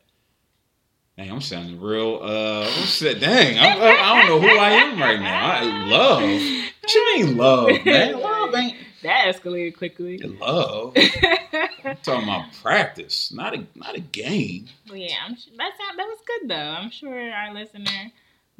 [1.18, 2.20] Dang, I'm sounding real.
[2.22, 5.50] Uh, I'm dang, I'm, I I don't know who I am right now.
[5.50, 6.22] I love.
[6.22, 8.20] What you mean love, man?
[8.20, 10.20] Love ain't that escalated quickly.
[10.20, 10.94] love.
[10.96, 14.68] I'm talking about practice, not a not a game.
[14.88, 16.56] Well, yeah, I'm sure that that was good though.
[16.56, 18.12] I'm sure our listener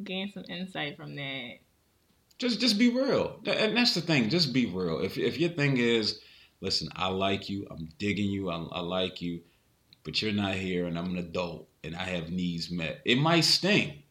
[0.02, 1.58] gained some insight from that.
[2.38, 3.40] Just just be real.
[3.46, 4.30] And that's the thing.
[4.30, 5.00] Just be real.
[5.00, 6.20] If if your thing is,
[6.60, 7.66] listen, I like you.
[7.70, 8.50] I'm digging you.
[8.50, 9.40] I, I like you,
[10.04, 13.00] but you're not here, and I'm an adult, and I have needs met.
[13.04, 14.02] It might sting.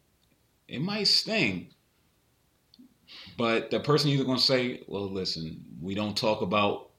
[0.66, 1.68] It might sting.
[3.36, 6.90] But the person either gonna say, "Well, listen, we don't talk about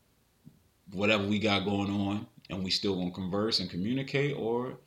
[0.92, 4.80] whatever we got going on, and we still gonna converse and communicate, or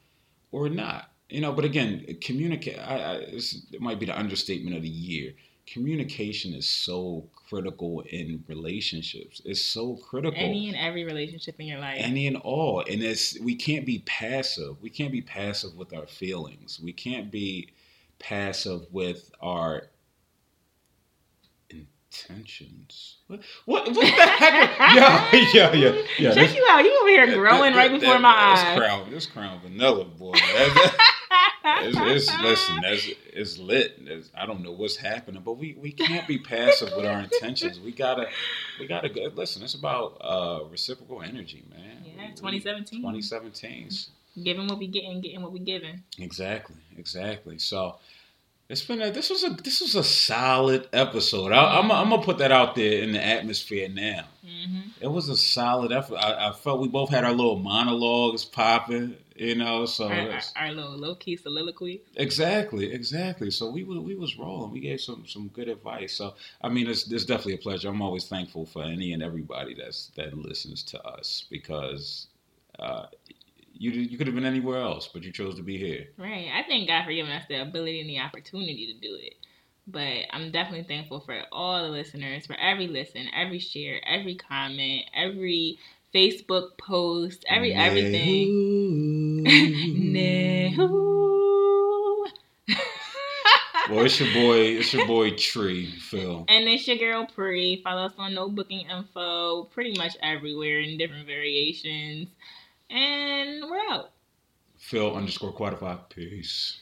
[0.51, 1.11] or not.
[1.29, 2.79] You know, but again, communicate.
[2.79, 5.35] I, I it might be the understatement of the year.
[5.67, 9.41] Communication is so critical in relationships.
[9.45, 10.39] It's so critical.
[10.39, 11.97] Any and every relationship in your life.
[11.99, 14.81] Any and all, and it's we can't be passive.
[14.83, 16.81] We can't be passive with our feelings.
[16.83, 17.71] We can't be
[18.19, 19.85] passive with our
[21.71, 23.17] intentions.
[23.27, 23.41] What?
[23.65, 24.79] What, what the heck?
[24.95, 26.35] yeah, yeah, yeah, yeah.
[26.35, 26.85] Check you out.
[26.85, 28.65] You over here growing that, right before that, my eyes.
[28.65, 30.35] This Crown, this crown vanilla, boy.
[31.65, 34.01] it's, it's, listen, that's it's lit.
[34.37, 37.81] I don't know what's happening, but we, we can't be passive with our intentions.
[37.81, 38.29] We gotta
[38.79, 39.31] we gotta go.
[39.35, 42.05] Listen, it's about uh, reciprocal energy, man.
[42.05, 43.01] Yeah, 2017.
[43.01, 43.91] 2017.
[44.43, 46.03] Giving what we getting, getting what we giving.
[46.19, 47.59] Exactly, exactly.
[47.59, 47.97] So
[48.69, 51.53] it's been a, this was a this was a solid episode.
[51.53, 54.25] I, am I'm gonna put that out there in the atmosphere now.
[54.45, 54.81] Mm-hmm.
[55.01, 56.17] It was a solid effort.
[56.17, 59.85] I, I, felt we both had our little monologues popping, you know.
[59.87, 62.03] So our, our, our little low key soliloquy.
[62.17, 63.51] Exactly, exactly.
[63.51, 64.71] So we were we was rolling.
[64.71, 66.15] We gave some some good advice.
[66.15, 67.89] So I mean, it's, it's definitely a pleasure.
[67.89, 72.29] I'm always thankful for any and everybody that's that listens to us because.
[72.79, 73.05] Uh,
[73.83, 76.07] you you could have been anywhere else, but you chose to be here.
[76.17, 76.49] Right.
[76.55, 79.35] I thank God for giving us the ability and the opportunity to do it.
[79.89, 85.07] But I'm definitely thankful for all the listeners, for every listen, every share, every comment,
[85.13, 85.81] every
[86.15, 89.43] Facebook post, every everything.
[93.91, 96.45] well, it's your boy, it's your boy Tree, Phil.
[96.49, 97.83] And it's your girl Pre.
[97.83, 102.29] Follow us on No Booking Info, pretty much everywhere in different variations.
[102.93, 104.11] And we're out.
[104.77, 105.99] Phil underscore quantify.
[106.11, 106.79] Peace.